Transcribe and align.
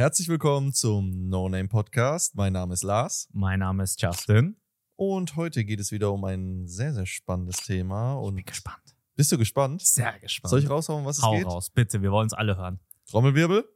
Herzlich 0.00 0.28
willkommen 0.28 0.72
zum 0.72 1.28
No 1.28 1.50
Name 1.50 1.68
Podcast. 1.68 2.34
Mein 2.34 2.54
Name 2.54 2.72
ist 2.72 2.82
Lars 2.84 3.28
Mein 3.34 3.58
Name 3.58 3.82
ist 3.82 4.00
Justin. 4.00 4.56
und 4.96 5.36
heute 5.36 5.62
geht 5.62 5.78
es 5.78 5.92
wieder 5.92 6.10
um 6.10 6.24
ein 6.24 6.66
sehr, 6.66 6.94
sehr 6.94 7.04
spannendes 7.04 7.58
Thema. 7.58 8.14
Ich 8.14 8.20
Und 8.26 8.36
bin 8.36 8.46
gespannt. 8.46 8.96
bist 9.14 9.30
du 9.30 9.36
gespannt? 9.36 9.82
Sehr 9.82 10.18
gespannt. 10.18 10.48
Soll 10.48 10.60
ich 10.60 10.70
raushauen, 10.70 11.04
was 11.04 11.18
es 11.18 11.22
Hau 11.22 11.36
geht? 11.36 11.44
raus, 11.44 11.68
bitte. 11.68 12.00
Wir 12.00 12.12
wollen 12.12 12.28
es 12.28 12.32
alle 12.32 12.56
hören. 12.56 12.80
Trommelwirbel. 13.10 13.68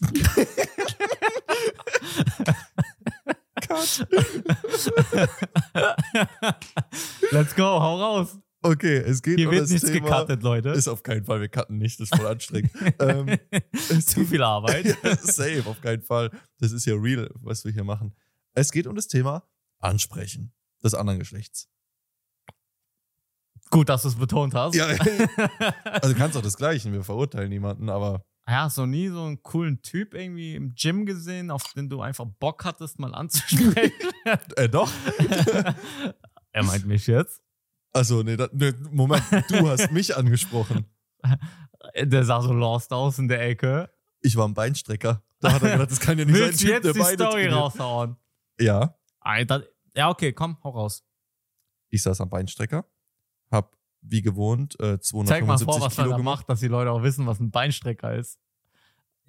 Cut. 3.60 4.08
Let's 7.30 7.54
go, 7.54 7.78
hau 7.78 8.00
raus. 8.00 8.38
Okay, 8.60 8.96
es 8.96 9.22
geht 9.22 9.38
Hier 9.38 9.48
um 9.48 9.52
wird 9.54 9.62
das 9.64 9.70
nichts 9.70 9.88
Thema. 9.90 10.08
gecuttet, 10.10 10.42
Leute. 10.42 10.70
Ist 10.70 10.88
auf 10.88 11.02
keinen 11.04 11.24
Fall, 11.24 11.40
wir 11.40 11.48
cutten 11.48 11.78
nicht, 11.78 12.00
das 12.00 12.10
ist 12.10 12.16
voll 12.16 12.26
anstrengend. 12.26 12.72
ähm, 12.98 13.38
Zu 14.04 14.24
viel 14.24 14.42
Arbeit. 14.42 14.84
Ja, 14.86 15.16
Safe, 15.16 15.62
auf 15.66 15.80
keinen 15.80 16.02
Fall. 16.02 16.30
Das 16.58 16.72
ist 16.72 16.84
ja 16.84 16.94
real, 16.94 17.30
was 17.40 17.64
wir 17.64 17.72
hier 17.72 17.84
machen. 17.84 18.14
Es 18.54 18.72
geht 18.72 18.86
um 18.88 18.96
das 18.96 19.06
Thema 19.06 19.44
Ansprechen 19.78 20.52
des 20.82 20.94
anderen 20.94 21.20
Geschlechts. 21.20 21.68
Gut, 23.70 23.88
dass 23.90 24.02
du 24.02 24.08
es 24.08 24.16
betont 24.16 24.54
hast. 24.54 24.74
Ja, 24.74 24.86
also 25.84 26.12
du 26.12 26.18
kannst 26.18 26.36
auch 26.36 26.42
das 26.42 26.56
Gleiche, 26.56 26.90
wir 26.92 27.04
verurteilen 27.04 27.50
niemanden, 27.50 27.88
aber 27.90 28.24
Ja, 28.48 28.62
hast 28.62 28.78
du 28.78 28.86
nie 28.86 29.08
so 29.08 29.22
einen 29.24 29.42
coolen 29.42 29.82
Typ 29.82 30.14
irgendwie 30.14 30.54
im 30.56 30.74
Gym 30.74 31.04
gesehen, 31.06 31.50
auf 31.50 31.72
den 31.74 31.88
du 31.88 32.00
einfach 32.00 32.24
Bock 32.40 32.64
hattest, 32.64 32.98
mal 32.98 33.14
anzusprechen? 33.14 33.92
äh, 34.56 34.68
doch. 34.68 34.90
er 36.52 36.64
meint 36.64 36.86
mich 36.86 37.06
jetzt. 37.06 37.40
Also, 37.98 38.22
nee, 38.22 38.36
da, 38.36 38.48
nee, 38.52 38.72
Moment, 38.92 39.24
du 39.48 39.68
hast 39.68 39.90
mich 39.92 40.16
angesprochen. 40.16 40.86
Der 42.00 42.24
sah 42.24 42.40
so 42.40 42.52
lost 42.52 42.92
aus 42.92 43.18
in 43.18 43.26
der 43.28 43.42
Ecke. 43.44 43.90
Ich 44.20 44.36
war 44.36 44.46
ein 44.46 44.54
Beinstrecker. 44.54 45.22
Da 45.40 45.52
hat 45.52 45.62
er 45.62 45.72
gedacht, 45.72 45.90
das 45.90 46.00
kann 46.00 46.16
ja 46.18 46.24
nicht 46.24 46.34
Willst 46.34 46.58
sein, 46.60 46.66
Typ, 46.68 46.74
jetzt 46.76 46.84
der 46.84 46.92
die 46.92 46.98
Beine 47.00 47.14
Story 47.16 47.32
trainiert. 47.42 47.54
raushauen? 47.54 48.16
Ja, 48.60 48.96
Alter. 49.20 49.64
Ja, 49.96 50.10
okay, 50.10 50.32
komm, 50.32 50.58
hau 50.62 50.70
raus. 50.70 51.04
ich 51.90 52.02
saß 52.02 52.20
am 52.20 52.28
Beinstrecker, 52.28 52.84
hab 53.50 53.76
wie 54.00 54.22
gewohnt 54.22 54.74
äh, 54.80 55.00
Zeig 55.00 55.44
mal 55.44 55.58
275 55.58 55.64
vor, 55.66 55.80
was 55.80 55.94
Kilo 55.96 56.10
da 56.10 56.16
gemacht. 56.16 56.38
macht, 56.40 56.50
dass 56.50 56.60
die 56.60 56.68
Leute 56.68 56.92
auch 56.92 57.02
wissen, 57.02 57.26
was 57.26 57.40
ein 57.40 57.50
Beinstrecker 57.50 58.14
ist. 58.14 58.38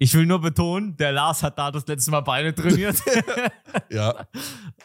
Ich 0.02 0.14
will 0.14 0.24
nur 0.24 0.40
betonen, 0.40 0.96
der 0.96 1.12
Lars 1.12 1.42
hat 1.42 1.58
da 1.58 1.70
das 1.70 1.86
letzte 1.86 2.10
Mal 2.10 2.22
Beine 2.22 2.54
trainiert. 2.54 3.02
Ja, 3.90 4.26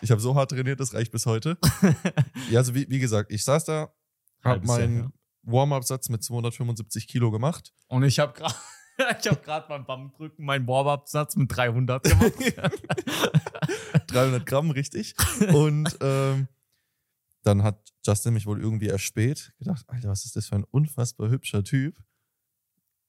ich 0.02 0.12
habe 0.12 0.20
so 0.20 0.36
hart 0.36 0.52
trainiert, 0.52 0.80
das 0.80 0.94
reicht 0.94 1.12
bis 1.12 1.26
heute. 1.26 1.58
Ja, 2.50 2.60
also 2.60 2.76
wie, 2.76 2.90
wie 2.90 3.00
gesagt, 3.00 3.32
ich 3.32 3.44
saß 3.44 3.64
da, 3.64 3.94
hab 4.44 4.52
Halbes 4.52 4.70
Jahr, 4.70 4.80
meinen 4.80 4.98
ja. 4.98 5.10
Warm-Up-Satz 5.44 6.10
mit 6.10 6.24
275 6.24 7.08
Kilo 7.08 7.32
gemacht. 7.32 7.74
Und 7.88 8.04
ich 8.04 8.20
habe 8.20 8.34
gerade 8.34 8.56
ich 9.22 9.28
hab 9.28 9.44
grad 9.44 9.70
beim 9.70 9.86
Bankdrücken 9.86 10.44
meinen 10.44 10.68
Warm-Up-Satz 10.68 11.38
mit 11.38 11.56
300 11.56 12.04
gemacht. 12.04 12.34
300 14.08 14.46
Gramm, 14.46 14.72
richtig. 14.72 15.16
Und 15.54 15.98
ähm, 16.02 16.50
dann 17.44 17.64
hat 17.64 17.80
Justin 18.06 18.34
mich 18.34 18.46
wohl 18.48 18.60
irgendwie 18.60 18.88
erspäht. 18.88 19.54
Gedacht, 19.60 19.86
Alter, 19.88 20.10
was 20.10 20.26
ist 20.26 20.36
das 20.36 20.48
für 20.48 20.56
ein 20.56 20.66
unfassbar 20.66 21.30
hübscher 21.30 21.64
Typ? 21.64 21.96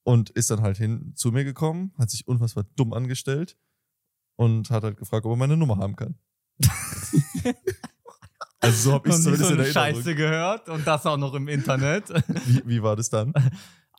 Und 0.06 0.30
ist 0.30 0.50
dann 0.50 0.62
halt 0.62 0.76
hin 0.76 1.12
zu 1.16 1.32
mir 1.32 1.42
gekommen, 1.42 1.92
hat 1.98 2.10
sich 2.10 2.28
unfassbar 2.28 2.64
dumm 2.76 2.92
angestellt 2.92 3.58
und 4.36 4.70
hat 4.70 4.84
halt 4.84 4.98
gefragt, 4.98 5.26
ob 5.26 5.32
er 5.32 5.36
meine 5.36 5.56
Nummer 5.56 5.78
haben 5.78 5.96
kann. 5.96 6.14
also 8.60 8.90
so 8.90 8.92
habe 8.92 9.08
ich 9.08 9.16
zumindest 9.16 9.48
so 9.48 9.54
in 9.54 9.60
eine. 9.60 9.72
Scheiße 9.72 10.14
gehört 10.14 10.68
und 10.68 10.86
das 10.86 11.04
auch 11.06 11.16
noch 11.16 11.34
im 11.34 11.48
Internet. 11.48 12.10
Wie, 12.46 12.62
wie 12.64 12.82
war 12.84 12.94
das 12.94 13.10
dann? 13.10 13.32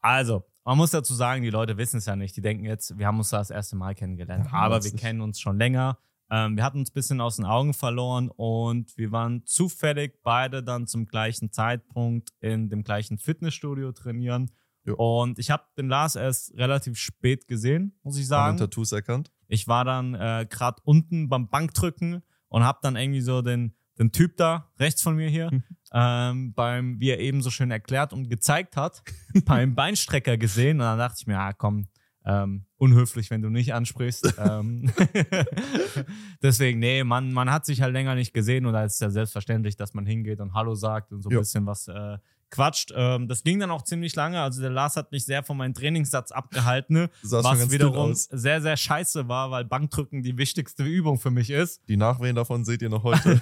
Also, 0.02 0.46
man 0.64 0.78
muss 0.78 0.92
dazu 0.92 1.14
sagen, 1.14 1.44
die 1.44 1.50
Leute 1.50 1.76
wissen 1.76 1.98
es 1.98 2.06
ja 2.06 2.16
nicht. 2.16 2.38
Die 2.38 2.42
denken 2.42 2.64
jetzt, 2.64 2.98
wir 2.98 3.06
haben 3.06 3.18
uns 3.18 3.30
da 3.32 3.40
das 3.40 3.50
erste 3.50 3.76
Mal 3.76 3.94
kennengelernt. 3.94 4.46
Ja, 4.46 4.54
aber 4.54 4.82
wir 4.82 4.92
kennen 4.94 5.20
uns 5.20 5.42
schon 5.42 5.58
länger. 5.58 5.98
Ähm, 6.30 6.56
wir 6.56 6.64
hatten 6.64 6.80
uns 6.80 6.92
ein 6.92 6.94
bisschen 6.94 7.20
aus 7.20 7.36
den 7.36 7.46
Augen 7.46 7.74
verloren 7.74 8.30
und 8.30 8.98
wir 8.98 9.12
waren 9.12 9.46
zufällig 9.46 10.22
beide 10.24 10.64
dann 10.64 10.88
zum 10.88 11.06
gleichen 11.06 11.52
Zeitpunkt 11.52 12.32
in 12.40 12.70
dem 12.70 12.84
gleichen 12.84 13.18
Fitnessstudio 13.18 13.92
trainieren. 13.92 14.52
Jo. 14.88 14.96
Und 14.96 15.38
ich 15.38 15.52
habe 15.52 15.64
den 15.78 15.88
Lars 15.90 16.16
erst 16.16 16.56
relativ 16.58 16.98
spät 16.98 17.48
gesehen, 17.48 17.94
muss 18.04 18.18
ich 18.18 18.26
sagen. 18.28 18.56
den 18.58 18.62
Tattoos 18.62 18.92
erkannt. 18.94 19.32
Ich 19.48 19.68
war 19.68 19.86
dann 19.86 20.16
äh, 20.16 20.48
gerade 20.50 20.82
unten 20.86 21.30
beim 21.30 21.50
Bankdrücken 21.50 22.24
und 22.48 22.64
habe 22.64 22.80
dann 22.82 22.96
irgendwie 22.96 23.22
so 23.22 23.42
den, 23.42 23.74
den 24.00 24.12
Typ 24.12 24.38
da 24.38 24.72
rechts 24.80 25.02
von 25.02 25.16
mir 25.16 25.30
hier 25.30 25.52
Mhm. 25.52 25.64
ähm, 25.94 26.54
beim, 26.54 27.00
wie 27.00 27.10
er 27.10 27.20
eben 27.20 27.42
so 27.42 27.50
schön 27.50 27.70
erklärt 27.72 28.14
und 28.14 28.30
gezeigt 28.30 28.76
hat, 28.78 29.04
beim 29.46 29.76
Beinstrecker 29.76 30.38
gesehen. 30.38 30.78
Und 30.78 30.86
dann 30.86 30.98
dachte 30.98 31.18
ich 31.20 31.28
mir, 31.28 31.38
ah 31.40 31.54
komm, 31.54 31.88
ähm, 32.26 32.66
unhöflich, 32.78 33.30
wenn 33.30 33.42
du 33.42 33.50
nicht 33.50 33.74
ansprichst. 33.74 34.36
ähm, 34.38 34.92
deswegen, 36.42 36.80
nee, 36.80 37.04
man, 37.04 37.32
man 37.34 37.52
hat 37.52 37.66
sich 37.66 37.82
halt 37.82 37.94
länger 37.94 38.16
nicht 38.16 38.34
gesehen 38.34 38.66
und 38.66 38.74
da 38.74 38.84
ist 38.84 38.94
es 38.96 39.00
ja 39.00 39.10
selbstverständlich, 39.10 39.76
dass 39.76 39.94
man 39.94 40.06
hingeht 40.06 40.40
und 40.40 40.54
Hallo 40.54 40.76
sagt 40.76 41.12
und 41.12 41.22
so 41.22 41.30
ein 41.30 41.38
bisschen 41.40 41.66
was 41.66 41.88
äh, 41.88 42.18
quatscht. 42.50 42.94
Ähm, 42.96 43.28
das 43.28 43.44
ging 43.44 43.60
dann 43.60 43.72
auch 43.72 43.84
ziemlich 43.84 44.16
lange. 44.16 44.42
Also 44.42 44.62
der 44.62 44.70
Lars 44.70 44.96
hat 44.96 45.12
mich 45.12 45.26
sehr 45.26 45.44
von 45.44 45.58
meinem 45.58 45.74
Trainingssatz 45.74 46.32
abgehalten. 46.32 46.94
Ne? 46.94 47.10
Was 47.24 47.72
wiederum 47.72 48.14
sehr, 48.14 48.62
sehr 48.62 48.78
scheiße 48.78 49.28
war, 49.28 49.52
weil 49.52 49.66
Bankdrücken 49.66 50.24
die 50.24 50.38
wichtigste 50.38 50.84
Übung 50.84 51.20
für 51.20 51.32
mich 51.32 51.50
ist. 51.50 51.82
Die 51.88 51.98
Nachwehen 51.98 52.36
davon 52.36 52.66
seht 52.66 52.82
ihr 52.82 52.90
noch 52.90 53.04
heute. 53.04 53.42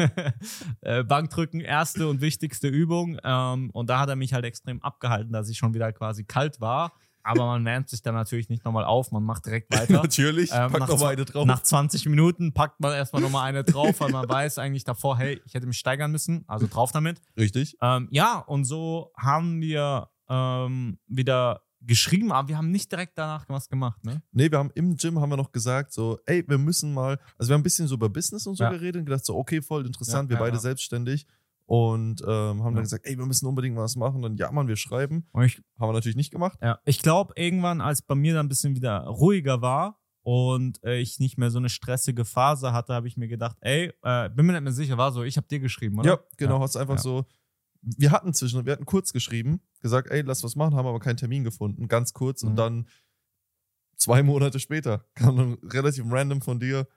äh, 0.80 1.04
Bankdrücken, 1.04 1.60
erste 1.60 2.08
und 2.08 2.20
wichtigste 2.20 2.68
Übung. 2.68 3.18
Ähm, 3.22 3.70
und 3.70 3.90
da 3.90 4.00
hat 4.00 4.08
er 4.08 4.16
mich 4.16 4.32
halt 4.32 4.44
extrem 4.44 4.82
abgehalten, 4.82 5.32
dass 5.32 5.48
ich 5.48 5.58
schon 5.58 5.74
wieder 5.74 5.92
quasi 5.92 6.24
kalt 6.24 6.60
war. 6.60 6.92
Aber 7.22 7.46
man 7.46 7.64
wärmt 7.64 7.88
sich 7.88 8.02
dann 8.02 8.14
natürlich 8.14 8.48
nicht 8.48 8.64
nochmal 8.64 8.84
auf, 8.84 9.12
man 9.12 9.22
macht 9.22 9.46
direkt 9.46 9.70
weiter. 9.74 9.94
Natürlich, 10.02 10.50
Ähm, 10.52 10.70
pack 10.70 10.80
nach 10.80 10.88
noch 10.88 10.98
mal 10.98 11.06
zwa- 11.06 11.12
eine 11.12 11.24
drauf. 11.24 11.46
Nach 11.46 11.62
20 11.62 12.06
Minuten 12.06 12.52
packt 12.52 12.80
man 12.80 12.92
erstmal 12.92 13.22
nochmal 13.22 13.48
eine 13.48 13.64
drauf, 13.64 14.00
weil 14.00 14.10
man 14.10 14.28
weiß 14.28 14.58
eigentlich 14.58 14.84
davor, 14.84 15.18
hey, 15.18 15.40
ich 15.44 15.54
hätte 15.54 15.66
mich 15.66 15.78
steigern 15.78 16.10
müssen, 16.10 16.44
also 16.48 16.66
drauf 16.66 16.92
damit. 16.92 17.20
Richtig. 17.36 17.76
Ähm, 17.82 18.08
ja, 18.10 18.38
und 18.38 18.64
so 18.64 19.12
haben 19.16 19.60
wir 19.60 20.08
ähm, 20.28 20.98
wieder 21.06 21.62
geschrieben, 21.82 22.30
aber 22.30 22.48
wir 22.48 22.58
haben 22.58 22.70
nicht 22.70 22.92
direkt 22.92 23.16
danach 23.16 23.48
was 23.48 23.68
gemacht, 23.70 24.04
ne? 24.04 24.22
Nee, 24.32 24.50
wir 24.50 24.58
haben 24.58 24.70
im 24.74 24.96
Gym 24.96 25.18
haben 25.18 25.30
wir 25.30 25.38
noch 25.38 25.50
gesagt, 25.50 25.94
so, 25.94 26.18
ey, 26.26 26.44
wir 26.46 26.58
müssen 26.58 26.92
mal, 26.92 27.18
also 27.38 27.48
wir 27.48 27.54
haben 27.54 27.60
ein 27.60 27.64
bisschen 27.64 27.88
so 27.88 27.94
über 27.94 28.10
Business 28.10 28.46
und 28.46 28.56
so 28.56 28.64
Ja. 28.64 28.70
geredet 28.70 29.00
und 29.00 29.06
gedacht, 29.06 29.24
so, 29.24 29.34
okay, 29.34 29.62
voll 29.62 29.86
interessant, 29.86 30.30
Ja, 30.30 30.36
wir 30.38 30.44
ja, 30.44 30.50
beide 30.50 30.60
selbstständig 30.60 31.26
und 31.70 32.20
ähm, 32.22 32.28
haben 32.28 32.58
Ja. 32.58 32.64
dann 32.72 32.82
gesagt, 32.82 33.06
ey, 33.06 33.16
wir 33.16 33.26
müssen 33.26 33.46
unbedingt 33.46 33.76
was 33.76 33.94
machen. 33.94 34.22
Dann 34.22 34.36
ja, 34.36 34.50
Mann, 34.50 34.66
wir 34.66 34.74
schreiben. 34.74 35.28
Und 35.30 35.44
ich 35.44 35.62
Haben 35.78 35.90
wir 35.90 35.92
natürlich 35.92 36.16
nicht 36.16 36.32
gemacht. 36.32 36.58
Ja, 36.60 36.80
ich 36.84 37.00
glaube, 37.00 37.32
irgendwann, 37.36 37.80
als 37.80 38.02
bei 38.02 38.16
mir 38.16 38.34
dann 38.34 38.46
ein 38.46 38.48
bisschen 38.48 38.74
wieder 38.74 39.04
ruhiger 39.04 39.62
war 39.62 40.00
und 40.22 40.82
äh, 40.82 40.98
ich 40.98 41.20
nicht 41.20 41.38
mehr 41.38 41.52
so 41.52 41.58
eine 41.58 41.68
stressige 41.68 42.24
Phase 42.24 42.72
hatte, 42.72 42.92
habe 42.92 43.06
ich 43.06 43.16
mir 43.16 43.28
gedacht, 43.28 43.56
ey, 43.60 43.92
äh, 44.02 44.28
bin 44.30 44.46
mir 44.46 44.54
nicht 44.54 44.62
mehr 44.64 44.72
sicher, 44.72 44.98
war 44.98 45.12
so, 45.12 45.22
ich 45.22 45.36
habe 45.36 45.46
dir 45.46 45.60
geschrieben, 45.60 46.00
oder? 46.00 46.08
Ja, 46.10 46.18
genau, 46.38 46.58
hast 46.60 46.74
einfach 46.76 46.96
Ja. 46.96 47.00
so. 47.02 47.24
Wir 47.82 48.10
hatten 48.10 48.34
zwischen, 48.34 48.66
wir 48.66 48.72
hatten 48.72 48.84
kurz 48.84 49.12
geschrieben, 49.12 49.60
gesagt, 49.80 50.10
ey, 50.10 50.22
lass 50.22 50.42
was 50.42 50.56
machen, 50.56 50.74
haben 50.74 50.88
aber 50.88 50.98
keinen 50.98 51.18
Termin 51.18 51.44
gefunden, 51.44 51.86
ganz 51.86 52.12
kurz. 52.12 52.42
Und 52.42 52.52
Mhm. 52.54 52.56
dann 52.56 52.88
zwei 53.96 54.24
Monate 54.24 54.58
später 54.58 55.04
kam 55.14 55.36
dann 55.36 55.52
relativ 55.70 56.04
random 56.08 56.40
von 56.42 56.58
dir, 56.58 56.88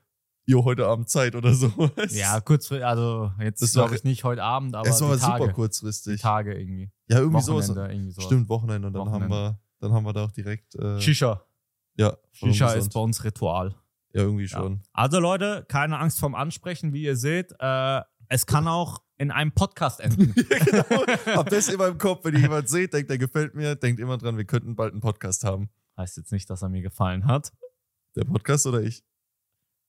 jo, 0.45 0.63
heute 0.65 0.87
Abend 0.87 1.09
Zeit 1.09 1.35
oder 1.35 1.53
so. 1.53 1.71
Ja, 2.09 2.39
kurzfristig, 2.41 2.85
also 2.85 3.31
jetzt 3.39 3.73
glaube 3.73 3.95
ich 3.95 4.03
nicht 4.03 4.23
heute 4.23 4.43
Abend, 4.43 4.75
aber 4.75 4.87
es 4.87 5.01
war 5.01 5.17
Tage, 5.17 5.43
super 5.43 5.53
kurzfristig. 5.53 6.21
Tage 6.21 6.53
irgendwie. 6.59 6.91
Ja, 7.07 7.19
irgendwie 7.19 7.41
so. 7.41 7.53
Wochenende, 7.55 7.93
irgendwie 7.93 8.11
so. 8.11 8.21
Stimmt, 8.21 8.49
Wochenende. 8.49 8.87
Und 8.87 8.93
dann 8.93 9.01
Wochenende. 9.07 9.35
haben 9.35 9.53
wir, 9.53 9.59
dann 9.79 9.93
haben 9.93 10.03
wir 10.05 10.13
da 10.13 10.25
auch 10.25 10.31
direkt. 10.31 10.75
Äh, 10.75 10.99
Shisha. 11.01 11.43
ja, 11.95 12.17
Shisha 12.31 12.73
ist 12.73 12.93
bei 12.93 12.99
uns 12.99 13.23
Ritual. 13.23 13.75
Ja, 14.13 14.21
irgendwie 14.21 14.43
Ja. 14.43 14.49
schon. 14.59 14.81
Also 14.93 15.19
Leute, 15.19 15.65
keine 15.67 15.97
Angst 15.97 16.19
vorm 16.19 16.35
Ansprechen, 16.35 16.93
wie 16.93 17.03
ihr 17.03 17.15
seht. 17.17 17.51
Äh, 17.59 18.01
es 18.29 18.45
kann 18.45 18.67
auch 18.67 19.01
in 19.17 19.31
einem 19.31 19.51
Podcast 19.53 19.99
enden. 20.01 20.33
genau. 20.65 20.85
Habt 21.37 21.51
das 21.51 21.67
immer 21.69 21.87
im 21.87 21.97
Kopf, 21.97 22.23
wenn 22.25 22.33
ihr 22.35 22.41
jemand 22.41 22.69
seht, 22.69 22.93
denkt, 22.93 23.09
der 23.09 23.17
gefällt 23.17 23.55
mir, 23.55 23.75
denkt 23.75 23.99
immer 23.99 24.17
dran, 24.17 24.37
wir 24.37 24.45
könnten 24.45 24.75
bald 24.75 24.91
einen 24.91 25.01
Podcast 25.01 25.43
haben. 25.43 25.69
heißt 25.97 26.17
jetzt 26.17 26.31
nicht, 26.31 26.49
dass 26.49 26.61
er 26.61 26.69
mir 26.69 26.81
gefallen 26.81 27.25
hat. 27.25 27.51
Der 28.15 28.23
Podcast 28.25 28.65
oder 28.67 28.81
ich? 28.81 29.03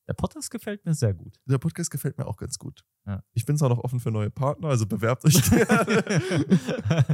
Der 0.07 0.13
Podcast 0.13 0.51
gefällt 0.51 0.85
mir 0.85 0.93
sehr 0.93 1.15
gut. 1.15 1.39
Der 1.45 1.57
Podcast 1.57 1.89
gefällt 1.89 2.19
mir 2.19 2.27
auch 2.27 2.37
ganz 2.37 2.59
gut. 2.59 2.85
Ja. 3.07 3.23
Ich 3.33 3.43
bin 3.45 3.57
zwar 3.57 3.69
noch 3.69 3.79
offen 3.79 3.99
für 3.99 4.11
neue 4.11 4.29
Partner, 4.29 4.67
also 4.67 4.85
bewerbt 4.85 5.25
euch 5.25 5.41
gerne. 5.49 5.65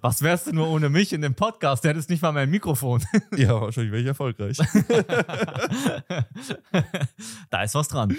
Was 0.00 0.22
wärst 0.22 0.46
du 0.46 0.52
nur 0.52 0.68
ohne 0.68 0.88
mich 0.88 1.12
in 1.12 1.20
dem 1.20 1.34
Podcast? 1.34 1.82
Der 1.82 1.90
hättest 1.90 2.10
nicht 2.10 2.22
mal 2.22 2.30
mein 2.30 2.48
Mikrofon. 2.48 3.02
ja, 3.36 3.60
wahrscheinlich 3.60 3.90
wäre 3.90 4.02
ich 4.02 4.06
erfolgreich. 4.06 4.56
da 7.50 7.62
ist 7.62 7.74
was 7.74 7.88
dran. 7.88 8.16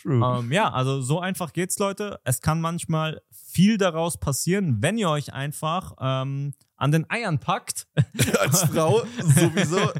True. 0.00 0.38
Ähm, 0.38 0.50
ja, 0.50 0.70
also 0.70 1.02
so 1.02 1.20
einfach 1.20 1.52
geht's, 1.52 1.78
Leute. 1.78 2.20
Es 2.24 2.40
kann 2.40 2.58
manchmal 2.60 3.20
viel 3.30 3.76
daraus 3.76 4.18
passieren, 4.18 4.78
wenn 4.80 4.96
ihr 4.96 5.10
euch 5.10 5.34
einfach 5.34 5.92
ähm, 6.00 6.54
an 6.76 6.90
den 6.90 7.08
Eiern 7.10 7.38
packt. 7.38 7.86
Als 8.40 8.62
Frau 8.62 9.02
sowieso. 9.18 9.92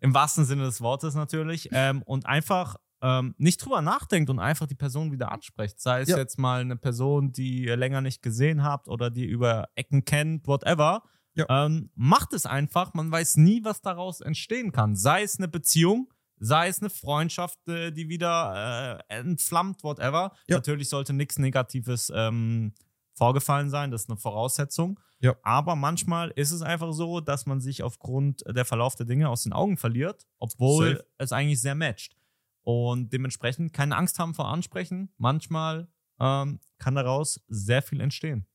Im 0.00 0.14
wahrsten 0.14 0.44
Sinne 0.44 0.64
des 0.64 0.80
Wortes 0.80 1.14
natürlich. 1.14 1.68
Ähm, 1.72 2.02
und 2.02 2.26
einfach 2.26 2.76
ähm, 3.00 3.34
nicht 3.38 3.64
drüber 3.64 3.80
nachdenkt 3.80 4.28
und 4.30 4.38
einfach 4.40 4.66
die 4.66 4.74
Person 4.74 5.12
wieder 5.12 5.30
ansprecht. 5.30 5.80
Sei 5.80 6.00
es 6.00 6.08
Ja. 6.08 6.16
jetzt 6.16 6.38
mal 6.38 6.60
eine 6.60 6.76
Person, 6.76 7.32
die 7.32 7.64
ihr 7.64 7.76
länger 7.76 8.00
nicht 8.00 8.22
gesehen 8.22 8.64
habt 8.64 8.88
oder 8.88 9.10
die 9.10 9.24
ihr 9.26 9.30
über 9.30 9.68
Ecken 9.76 10.04
kennt, 10.04 10.46
whatever. 10.48 11.02
Ja. 11.34 11.46
Ähm, 11.66 11.90
macht 11.94 12.32
es 12.32 12.46
einfach, 12.46 12.94
man 12.94 13.10
weiß 13.12 13.36
nie, 13.36 13.62
was 13.62 13.80
daraus 13.80 14.20
entstehen 14.20 14.72
kann. 14.72 14.96
Sei 14.96 15.22
es 15.22 15.38
eine 15.38 15.46
Beziehung, 15.46 16.12
sei 16.40 16.66
es 16.66 16.80
eine 16.80 16.90
Freundschaft, 16.90 17.58
äh, 17.68 17.92
die 17.92 18.08
wieder 18.08 18.98
äh, 19.08 19.14
entflammt, 19.20 19.84
whatever. 19.84 20.32
Ja. 20.48 20.56
Natürlich 20.56 20.88
sollte 20.88 21.12
nichts 21.12 21.38
Negatives 21.38 22.10
ähm, 22.12 22.72
vorgefallen 23.18 23.68
sein, 23.68 23.90
das 23.90 24.02
ist 24.02 24.10
eine 24.10 24.18
Voraussetzung. 24.18 24.98
Ja. 25.20 25.36
Aber 25.42 25.76
manchmal 25.76 26.30
ist 26.30 26.52
es 26.52 26.62
einfach 26.62 26.92
so, 26.92 27.20
dass 27.20 27.44
man 27.44 27.60
sich 27.60 27.82
aufgrund 27.82 28.44
der 28.46 28.64
Verlauf 28.64 28.94
der 28.94 29.06
Dinge 29.06 29.28
aus 29.28 29.42
den 29.42 29.52
Augen 29.52 29.76
verliert, 29.76 30.26
obwohl 30.38 30.92
Safe. 30.92 31.06
es 31.18 31.32
eigentlich 31.32 31.60
sehr 31.60 31.74
matcht. 31.74 32.16
Und 32.62 33.12
dementsprechend 33.12 33.72
keine 33.72 33.96
Angst 33.96 34.18
haben 34.18 34.34
vor 34.34 34.48
Ansprechen. 34.48 35.12
Manchmal 35.16 35.88
ähm, 36.20 36.60
kann 36.78 36.94
daraus 36.94 37.44
sehr 37.48 37.82
viel 37.82 38.00
entstehen. 38.00 38.46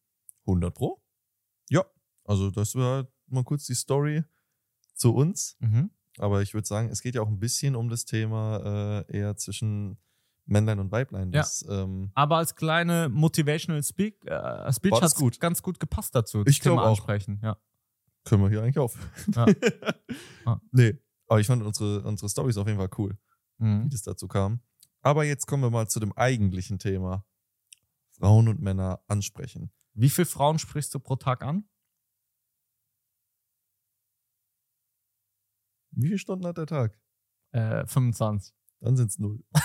100 0.46 0.74
Pro? 0.74 1.04
Ja. 1.70 1.86
Also, 2.24 2.50
das 2.50 2.76
war 2.76 3.08
mal 3.28 3.44
kurz 3.44 3.66
die 3.66 3.76
Story 3.76 4.24
zu 4.94 5.14
uns. 5.14 5.58
Aber 6.20 6.42
ich 6.42 6.54
würde 6.54 6.68
sagen, 6.68 6.90
es 6.90 7.02
geht 7.02 7.16
ja 7.16 7.22
auch 7.22 7.28
ein 7.28 7.40
bisschen 7.40 7.76
um 7.76 7.90
das 7.90 8.06
Thema 8.06 9.06
äh, 9.10 9.18
eher 9.18 9.36
zwischen 9.36 9.98
Männlein 10.46 10.80
und 10.80 10.92
Weiblein. 10.92 11.32
Ja. 11.32 11.42
Das, 11.42 11.66
ähm, 11.70 12.12
Aber 12.16 12.38
als 12.38 12.56
kleine 12.56 13.10
Motivational 13.10 13.82
Speak, 13.84 14.26
äh, 14.26 14.72
Speech 14.74 15.02
hat 15.02 15.16
gut. 15.16 15.40
ganz 15.40 15.62
gut 15.62 15.80
gepasst 15.80 16.14
dazu. 16.16 16.40
Ich 16.46 16.58
das 16.58 16.64
Thema 16.64 16.76
glaub 16.76 16.86
auch. 16.86 16.90
ansprechen. 16.92 17.40
Ja. 17.42 17.58
können 18.26 18.44
wir 18.44 18.50
hier 18.50 18.62
eigentlich 18.64 18.80
auf. 18.80 18.98
Ja. 19.36 19.46
Ja. 20.46 20.62
Nee. 20.72 20.98
Aber 21.28 21.40
ich 21.40 21.48
fand 21.48 21.64
unsere, 21.64 22.02
unsere 22.04 22.30
Stories 22.30 22.58
auf 22.58 22.68
jeden 22.68 22.78
Fall 22.80 22.90
cool, 22.98 23.18
wie 23.58 23.66
Mhm. 23.66 23.90
das 23.90 24.02
dazu 24.04 24.28
kam. 24.28 24.60
Aber 25.02 25.24
jetzt 25.24 25.48
kommen 25.48 25.64
wir 25.64 25.70
mal 25.70 25.88
zu 25.88 26.00
dem 26.00 26.12
eigentlichen 26.14 26.80
Thema. 26.80 27.26
Frauen 28.12 28.48
und 28.48 28.62
Männer 28.62 29.02
ansprechen. 29.08 29.72
Wie 29.94 30.10
viele 30.10 30.26
Frauen 30.26 30.60
sprichst 30.60 30.94
du 30.94 31.00
pro 31.00 31.16
Tag 31.16 31.44
an? 31.44 31.68
Wie 35.92 36.08
viele 36.08 36.18
Stunden 36.20 36.46
hat 36.46 36.58
der 36.58 36.66
Tag? 36.68 36.98
Äh, 37.52 37.86
25. 37.86 38.54
Dann 38.84 38.98
sind 38.98 39.12
es 39.12 39.18
null. 39.18 39.40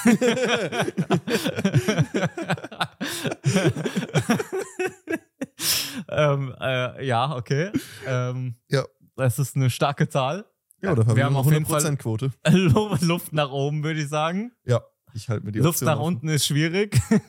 ähm, 6.09 6.55
äh, 6.61 7.07
ja, 7.07 7.37
okay. 7.37 7.71
Ähm, 8.07 8.57
Ja. 8.69 8.85
Das 9.17 9.39
ist 9.41 9.57
eine 9.57 9.69
starke 9.69 10.09
Zahl. 10.09 10.45
Ja, 10.81 10.93
oder 10.93 11.17
Wir 11.17 11.25
haben 11.25 11.35
auf 11.35 11.51
jeden 11.51 11.67
Fall- 11.67 11.97
Quote. 11.97 12.31
Luft 13.05 13.33
nach 13.33 13.51
oben, 13.51 13.83
würde 13.83 14.01
ich 14.01 14.09
sagen. 14.09 14.53
Ja, 14.65 14.81
ich 15.13 15.29
halte 15.29 15.45
mir 15.45 15.51
die 15.51 15.59
Luft 15.59 15.71
Option 15.83 15.87
nach 15.87 15.99
offen. 15.99 16.15
unten 16.17 16.29
ist 16.29 16.47
schwierig. 16.47 17.01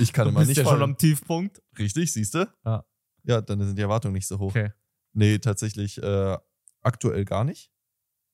Ich 0.00 0.14
kann 0.14 0.24
Du 0.24 0.30
immer 0.30 0.38
bist 0.40 0.48
nicht 0.48 0.56
ja 0.56 0.62
schon 0.64 0.70
fallen. 0.78 0.82
am 0.82 0.96
Tiefpunkt. 0.96 1.60
Richtig, 1.78 2.10
siehst 2.10 2.32
du? 2.32 2.50
Ja. 2.64 2.86
Ja, 3.24 3.42
dann 3.42 3.60
sind 3.60 3.76
die 3.76 3.82
Erwartungen 3.82 4.14
nicht 4.14 4.26
so 4.26 4.38
hoch. 4.38 4.48
Okay. 4.48 4.72
Nee, 5.12 5.38
tatsächlich 5.38 6.02
äh, 6.02 6.38
aktuell 6.80 7.26
gar 7.26 7.44
nicht, 7.44 7.70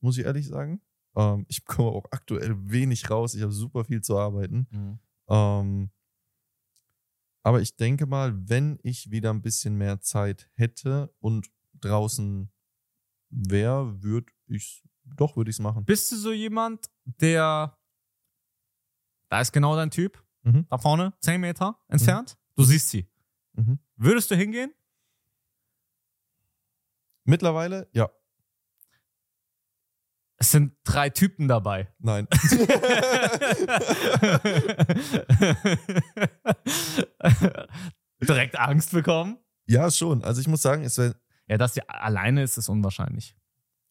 muss 0.01 0.17
ich 0.17 0.25
ehrlich 0.27 0.47
sagen. 0.47 0.81
Ähm, 1.17 1.45
ich 1.49 1.65
bekomme 1.65 1.91
auch 1.91 2.07
aktuell 2.11 2.57
wenig 2.71 3.11
raus. 3.11 3.35
Ich 3.35 3.43
habe 3.43 3.53
super 3.53 3.85
viel 3.85 4.01
zu 4.03 4.19
arbeiten. 4.19 4.67
Mhm. 4.71 4.99
Ähm, 5.29 5.91
aber 7.43 7.61
ich 7.61 7.77
denke 7.77 8.07
mal, 8.07 8.49
wenn 8.49 8.79
ich 8.83 9.11
wieder 9.11 9.31
ein 9.31 9.43
bisschen 9.43 9.77
mehr 9.77 10.01
Zeit 10.01 10.51
hätte 10.55 11.12
und 11.21 11.51
draußen 11.81 12.51
wäre, 13.31 14.03
würde 14.03 14.33
ich 14.47 14.83
doch, 15.05 15.37
würde 15.37 15.51
ich 15.51 15.57
es 15.57 15.61
machen. 15.61 15.85
Bist 15.85 16.12
du 16.12 16.17
so 16.17 16.33
jemand, 16.33 16.91
der. 17.05 17.77
Da 19.29 19.41
ist 19.41 19.53
genau 19.53 19.77
dein 19.77 19.91
Typ. 19.91 20.23
Mhm. 20.43 20.67
Da 20.69 20.79
vorne, 20.79 21.12
10 21.21 21.41
Meter 21.41 21.79
entfernt. 21.89 22.37
Du 22.57 22.65
siehst 22.65 22.91
sie. 22.91 23.09
Mhm. 23.55 23.79
Würdest 23.97 24.31
du 24.31 24.35
hingehen? 24.35 24.73
Mittlerweile, 27.25 27.89
ja, 27.93 28.11
Es 30.43 30.53
sind 30.53 30.73
drei 30.85 31.11
Typen 31.11 31.49
dabei. 31.49 31.93
nein. 31.99 32.27
Direkt 38.27 38.59
Angst 38.59 38.93
bekommen. 38.93 39.39
ja, 39.67 39.91
schon. 39.91 40.23
Also 40.25 40.41
ich 40.41 40.49
muss 40.49 40.63
sagen, 40.63 40.83
es 40.85 40.99
wäre 40.99 41.17
Ja, 41.49 41.59
dass 41.59 41.75
sie 41.75 41.89
alleine 41.89 42.43
ist, 42.43 42.57
ist 42.59 42.69
unwahrscheinlich. 42.69 43.37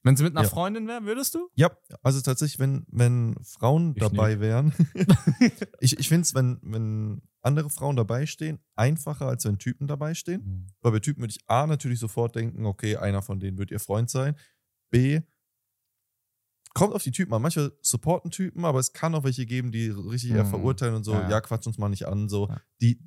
Wenn 0.02 0.16
sie 0.16 0.24
mit 0.24 0.34
einer 0.36 0.46
Ja. 0.46 0.50
Freundin 0.50 0.88
wäre, 0.88 1.04
würdest 1.04 1.36
du? 1.36 1.50
Ja, 1.56 1.72
also 2.04 2.22
tatsächlich, 2.22 2.58
wenn, 2.60 2.86
wenn 2.90 3.36
Frauen 3.44 3.94
Ich 3.96 4.02
dabei 4.02 4.40
wären, 4.40 4.74
ich, 5.82 6.00
ich 6.00 6.08
finde 6.08 6.22
es, 6.24 6.34
wenn, 6.34 6.58
wenn 6.62 7.22
andere 7.42 7.70
Frauen 7.70 7.98
dabei 7.98 8.26
stehen, 8.26 8.60
einfacher, 8.76 9.28
als 9.28 9.44
wenn 9.46 9.58
Typen 9.58 9.88
dabei 9.88 10.14
stehen. 10.14 10.68
Weil 10.82 10.94
bei 10.94 11.00
Typen 11.00 11.22
würde 11.22 11.34
ich 11.38 11.44
A 11.48 11.68
natürlich 11.68 12.00
sofort 12.00 12.36
denken, 12.36 12.66
okay, 12.66 12.96
einer 12.96 13.22
von 13.22 13.40
denen 13.42 13.58
wird 13.58 13.72
ihr 13.72 13.80
Freund 13.80 14.10
sein. 14.10 14.36
B, 14.90 15.20
kommt 16.74 16.94
auf 16.94 17.04
die 17.04 17.12
Typen 17.12 17.34
an. 17.34 17.42
Manche 17.42 17.78
supporten 17.82 18.32
Typen, 18.32 18.64
aber 18.66 18.80
es 18.80 18.94
kann 18.94 19.16
auch 19.16 19.24
welche 19.24 19.46
geben, 19.46 19.72
die 19.72 19.90
richtig 19.90 20.32
eher 20.32 20.44
Mhm. 20.46 20.50
verurteilen 20.50 20.96
und 20.96 21.04
so, 21.04 21.14
Ja, 21.14 21.30
ja, 21.30 21.42
quatsch 21.42 21.66
uns 21.68 21.78
mal 21.78 21.90
nicht 21.90 22.08
an. 22.08 22.30
So. 22.30 22.48
Ja. 22.48 22.62
Die 22.82 23.02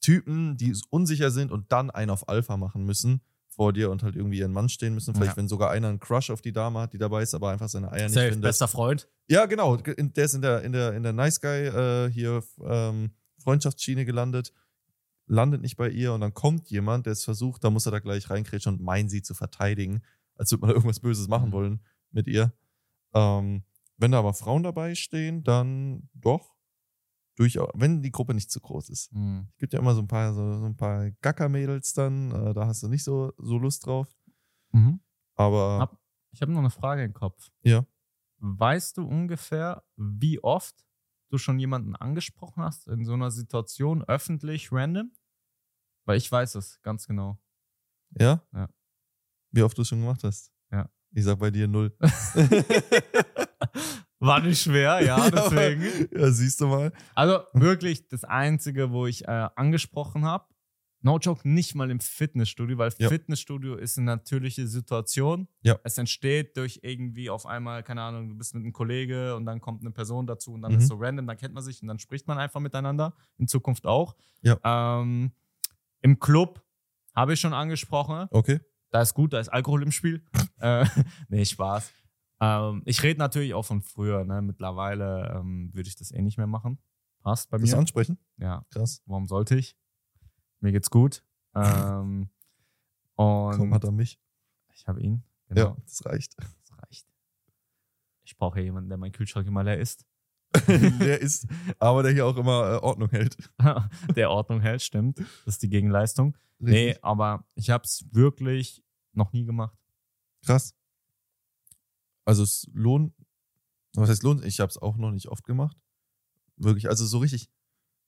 Typen, 0.00 0.56
die 0.56 0.74
unsicher 0.90 1.30
sind 1.30 1.50
und 1.52 1.72
dann 1.72 1.90
einen 1.90 2.10
auf 2.10 2.28
Alpha 2.28 2.56
machen 2.56 2.84
müssen 2.84 3.20
vor 3.48 3.72
dir 3.72 3.90
und 3.90 4.02
halt 4.02 4.16
irgendwie 4.16 4.38
ihren 4.38 4.52
Mann 4.52 4.68
stehen 4.68 4.94
müssen. 4.94 5.14
Vielleicht, 5.14 5.32
Ja. 5.32 5.36
wenn 5.36 5.48
sogar 5.48 5.70
einer 5.70 5.88
einen 5.88 6.00
Crush 6.00 6.30
auf 6.30 6.42
die 6.42 6.52
Dame 6.52 6.80
hat, 6.80 6.92
die 6.92 6.98
dabei 6.98 7.22
ist, 7.22 7.34
aber 7.34 7.50
einfach 7.50 7.68
seine 7.68 7.90
Eier 7.92 8.04
nicht 8.04 8.14
Safe, 8.14 8.26
findet. 8.30 8.42
bester 8.42 8.68
Freund. 8.68 9.08
Ja, 9.28 9.46
genau. 9.46 9.76
Der 9.76 10.24
ist 10.24 10.34
in 10.34 10.42
der, 10.42 10.62
in 10.62 10.72
der, 10.72 10.92
in 10.94 11.02
der 11.04 11.12
Nice 11.12 11.40
Guy 11.40 11.66
äh, 11.68 12.10
hier 12.10 12.42
ähm, 12.64 13.12
Freundschaftsschiene 13.42 14.04
gelandet, 14.04 14.52
landet 15.26 15.62
nicht 15.62 15.76
bei 15.76 15.88
ihr 15.88 16.12
und 16.12 16.20
dann 16.20 16.34
kommt 16.34 16.68
jemand, 16.68 17.06
der 17.06 17.12
es 17.12 17.24
versucht, 17.24 17.62
da 17.64 17.70
muss 17.70 17.86
er 17.86 17.92
da 17.92 18.00
gleich 18.00 18.28
reinkrätschen 18.28 18.74
und 18.74 18.82
meinen, 18.82 19.08
sie 19.08 19.22
zu 19.22 19.34
verteidigen, 19.34 20.02
als 20.36 20.50
würde 20.50 20.66
man 20.66 20.70
irgendwas 20.74 21.00
Böses 21.00 21.28
machen 21.28 21.48
Mhm. 21.48 21.52
wollen 21.52 21.80
mit 22.10 22.26
ihr. 22.26 22.52
Ähm, 23.14 23.64
wenn 23.96 24.10
da 24.10 24.18
aber 24.18 24.34
Frauen 24.34 24.62
dabei 24.62 24.94
stehen, 24.94 25.42
dann 25.44 26.08
doch. 26.14 26.52
Durchaus, 27.36 27.68
wenn 27.74 28.00
die 28.02 28.12
Gruppe 28.12 28.32
nicht 28.32 28.50
zu 28.50 28.60
groß 28.60 28.90
ist. 28.90 29.10
Es 29.12 29.56
gibt 29.58 29.72
ja 29.72 29.80
immer 29.80 29.94
so 29.94 30.00
ein 30.00 30.06
paar, 30.06 30.32
so, 30.34 30.58
so 30.60 30.66
ein 30.66 30.76
paar 30.76 31.10
Gacker-Mädels 31.20 31.92
dann, 31.92 32.30
äh, 32.30 32.54
da 32.54 32.66
hast 32.66 32.82
du 32.84 32.88
nicht 32.88 33.02
so, 33.02 33.32
so 33.38 33.58
Lust 33.58 33.86
drauf. 33.86 34.08
Mhm. 34.70 35.00
Aber 35.34 35.80
Ab- 35.82 36.00
Ich 36.30 36.42
habe 36.42 36.52
noch 36.52 36.60
eine 36.60 36.70
Frage 36.70 37.02
im 37.02 37.12
Kopf. 37.12 37.50
Ja. 37.62 37.84
Weißt 38.38 38.98
du 38.98 39.04
ungefähr, 39.06 39.82
wie 39.96 40.38
oft 40.44 40.84
du 41.30 41.38
schon 41.38 41.58
jemanden 41.58 41.96
angesprochen 41.96 42.62
hast 42.62 42.86
in 42.86 43.04
so 43.04 43.14
einer 43.14 43.32
Situation, 43.32 44.04
öffentlich, 44.04 44.70
random? 44.70 45.10
Weil 46.06 46.18
ich 46.18 46.30
weiß 46.30 46.54
es 46.54 46.80
ganz 46.82 47.06
genau. 47.08 47.40
ja? 48.16 48.46
Ja. 48.52 48.68
Wie 49.50 49.62
oft 49.62 49.76
du 49.76 49.82
es 49.82 49.88
schon 49.88 50.00
gemacht 50.02 50.22
hast? 50.22 50.52
Ja. 51.14 51.18
Ich 51.18 51.24
sag 51.24 51.38
bei 51.38 51.50
dir 51.50 51.68
null. 51.68 51.92
War 54.20 54.40
nicht 54.40 54.62
schwer, 54.62 55.02
ja, 55.04 55.28
deswegen. 55.30 56.08
ja, 56.18 56.30
siehst 56.30 56.60
du 56.60 56.66
mal. 56.68 56.92
Also 57.14 57.40
wirklich 57.52 58.08
das 58.08 58.24
Einzige, 58.24 58.90
wo 58.90 59.06
ich 59.06 59.24
äh, 59.28 59.48
angesprochen 59.54 60.24
habe, 60.24 60.46
no 61.02 61.18
joke, 61.18 61.46
nicht 61.46 61.74
mal 61.74 61.90
im 61.90 62.00
Fitnessstudio, 62.00 62.78
weil 62.78 62.90
Ja. 62.98 63.10
Fitnessstudio 63.10 63.74
ist 63.74 63.98
eine 63.98 64.06
natürliche 64.06 64.66
Situation. 64.66 65.46
Ja. 65.60 65.78
Es 65.84 65.98
entsteht 65.98 66.56
durch 66.56 66.80
irgendwie 66.82 67.28
auf 67.28 67.44
einmal, 67.44 67.82
keine 67.82 68.00
Ahnung, 68.00 68.30
du 68.30 68.34
bist 68.36 68.54
mit 68.54 68.62
einem 68.62 68.72
Kollege 68.72 69.36
und 69.36 69.44
dann 69.44 69.60
kommt 69.60 69.82
eine 69.82 69.90
Person 69.90 70.26
dazu 70.26 70.52
und 70.54 70.62
dann 70.62 70.72
Mhm. 70.72 70.78
ist 70.78 70.86
so 70.88 70.94
random, 70.96 71.26
dann 71.26 71.36
kennt 71.36 71.52
man 71.52 71.62
sich 71.62 71.82
und 71.82 71.88
dann 71.88 71.98
spricht 71.98 72.26
man 72.26 72.38
einfach 72.38 72.60
miteinander. 72.60 73.14
In 73.36 73.46
Zukunft 73.46 73.84
auch. 73.84 74.14
Ja. 74.40 74.58
Ähm, 74.64 75.32
Im 76.00 76.18
Club 76.18 76.62
habe 77.14 77.34
ich 77.34 77.40
schon 77.40 77.52
angesprochen. 77.52 78.26
Okay. 78.30 78.60
Da 78.94 79.02
ist 79.02 79.12
gut, 79.14 79.32
da 79.32 79.40
ist 79.40 79.48
Alkohol 79.48 79.82
im 79.82 79.90
Spiel. 79.90 80.22
äh, 80.60 80.86
nee, 81.28 81.44
Spaß. 81.44 81.92
Ähm, 82.40 82.82
ich 82.84 83.02
rede 83.02 83.18
natürlich 83.18 83.52
auch 83.52 83.64
von 83.64 83.82
früher. 83.82 84.24
Ne? 84.24 84.40
Mittlerweile 84.40 85.34
ähm, 85.34 85.74
würde 85.74 85.88
ich 85.88 85.96
das 85.96 86.12
eh 86.12 86.22
nicht 86.22 86.38
mehr 86.38 86.46
machen. 86.46 86.78
Passt 87.20 87.50
bei 87.50 87.58
Das 87.58 87.72
mir. 87.72 87.78
ansprechen? 87.78 88.18
Ja, 88.36 88.64
Krass. 88.70 89.02
warum 89.06 89.26
sollte 89.26 89.56
ich? 89.56 89.76
Mir 90.60 90.70
geht's 90.70 90.90
gut. 90.90 91.24
Ähm, 91.56 92.30
und 93.14 93.56
Komm, 93.56 93.74
hat 93.74 93.84
er 93.84 93.92
mich. 93.92 94.20
ich 94.74 94.86
habe 94.88 95.00
ihn. 95.00 95.22
Ja, 95.48 95.54
Genau, 95.54 95.76
das 95.84 96.04
reicht. 96.04 96.36
das 96.38 96.78
reicht. 96.78 97.06
Ich 98.24 98.36
brauche 98.36 98.58
ja 98.58 98.64
jemanden, 98.64 98.88
der 98.90 98.98
meinen 98.98 99.12
Kühlschrank 99.12 99.46
immer 99.46 99.62
leer 99.64 99.78
ist. 99.78 100.04
der 100.68 101.20
ist, 101.20 101.46
aber 101.80 102.02
der 102.04 102.12
hier 102.12 102.26
auch 102.26 102.36
immer 102.36 102.74
äh, 102.74 102.76
Ordnung 102.78 103.08
hält. 103.10 103.36
der 104.16 104.30
Ordnung 104.30 104.60
hält, 104.60 104.82
stimmt. 104.82 105.18
Das 105.18 105.54
ist 105.54 105.62
die 105.62 105.68
Gegenleistung. 105.68 106.36
Nee, 106.58 106.86
Richtig. 106.86 107.04
aber 107.04 107.44
ich 107.56 107.70
habe 107.70 107.84
es 107.84 108.04
wirklich 108.12 108.83
noch 109.16 109.32
nie 109.32 109.44
gemacht. 109.44 109.78
Krass. 110.44 110.74
Also 112.24 112.42
es 112.42 112.68
lohnt, 112.72 113.14
was 113.94 114.08
heißt 114.08 114.22
lohnt? 114.22 114.44
Ich 114.44 114.60
habe 114.60 114.70
es 114.70 114.78
auch 114.78 114.96
noch 114.96 115.10
nicht 115.10 115.28
oft 115.28 115.44
gemacht. 115.44 115.76
Wirklich, 116.56 116.88
also 116.88 117.04
so 117.06 117.18
richtig 117.18 117.50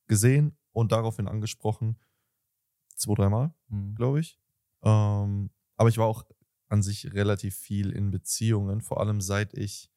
gesehen 0.07 0.57
und 0.73 0.93
daraufhin 0.93 1.29
angesprochen. 1.29 1.99
Zwei, 2.95 3.15
dreimal, 3.15 3.55
Hm. 3.69 3.95
glaube 3.95 4.21
ich. 4.21 4.41
Ähm, 4.83 5.51
aber 5.77 5.89
ich 5.89 5.99
war 5.99 6.07
auch 6.07 6.25
an 6.69 6.83
sich 6.83 7.13
relativ 7.13 7.57
viel 7.57 7.91
in 7.91 8.11
Beziehungen, 8.11 8.81
vor 8.81 9.01
allem 9.01 9.21
seit 9.21 9.55
ich 9.55 9.91